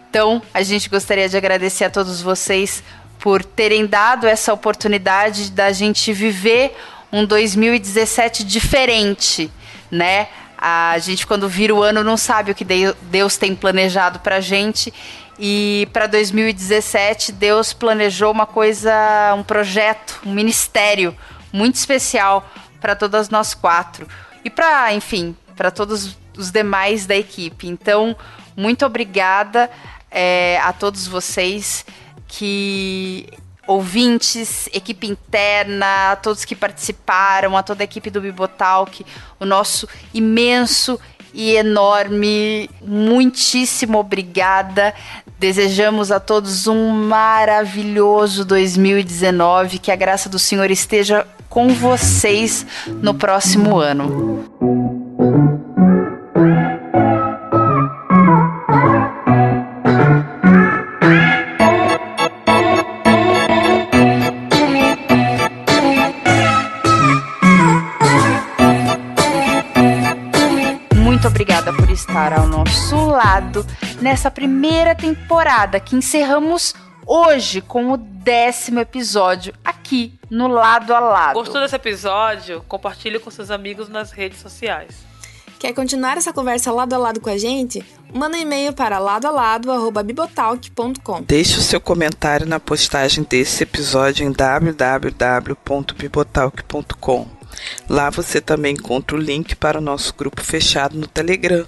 [0.09, 2.81] Então, a gente gostaria de agradecer a todos vocês
[3.21, 6.75] por terem dado essa oportunidade da gente viver
[7.13, 9.49] um 2017 diferente,
[9.91, 10.27] né?
[10.57, 14.93] A gente, quando vira o ano, não sabe o que Deus tem planejado pra gente.
[15.39, 18.93] E para 2017, Deus planejou uma coisa,
[19.35, 21.15] um projeto, um ministério
[21.53, 22.47] muito especial
[22.79, 24.07] para todas nós quatro.
[24.43, 27.67] E para, enfim, para todos os demais da equipe.
[27.67, 28.15] Então,
[28.55, 29.69] muito obrigada
[30.09, 31.85] é, a todos vocês
[32.31, 33.27] que
[33.67, 39.05] ouvintes, equipe interna, todos que participaram, a toda a equipe do Bibotalk,
[39.39, 40.99] o nosso imenso
[41.33, 44.93] e enorme, muitíssimo obrigada.
[45.37, 53.13] Desejamos a todos um maravilhoso 2019, que a graça do Senhor esteja com vocês no
[53.13, 54.45] próximo ano.
[72.11, 73.65] Estar ao nosso lado
[74.01, 76.73] nessa primeira temporada que encerramos
[77.07, 81.35] hoje com o décimo episódio aqui no Lado a Lado.
[81.35, 82.65] Gostou desse episódio?
[82.67, 84.93] Compartilhe com seus amigos nas redes sociais.
[85.57, 87.81] Quer continuar essa conversa lado a lado com a gente?
[88.13, 91.21] Manda um e-mail para ladoalado@bibotalk.com.
[91.21, 97.25] Deixe o seu comentário na postagem desse episódio em www.bibotalk.com.
[97.87, 101.65] Lá você também encontra o link para o nosso grupo fechado no Telegram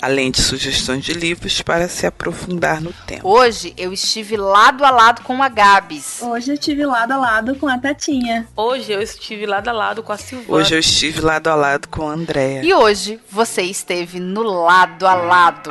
[0.00, 3.22] além de sugestões de livros para se aprofundar no tema.
[3.24, 6.22] Hoje eu estive lado a lado com a Gabs.
[6.22, 8.46] Hoje eu estive lado a lado com a Tatinha.
[8.56, 10.58] Hoje eu estive lado a lado com a Silvana.
[10.58, 12.62] Hoje eu estive lado a lado com a Andréa.
[12.64, 15.70] E hoje você esteve no lado a lado.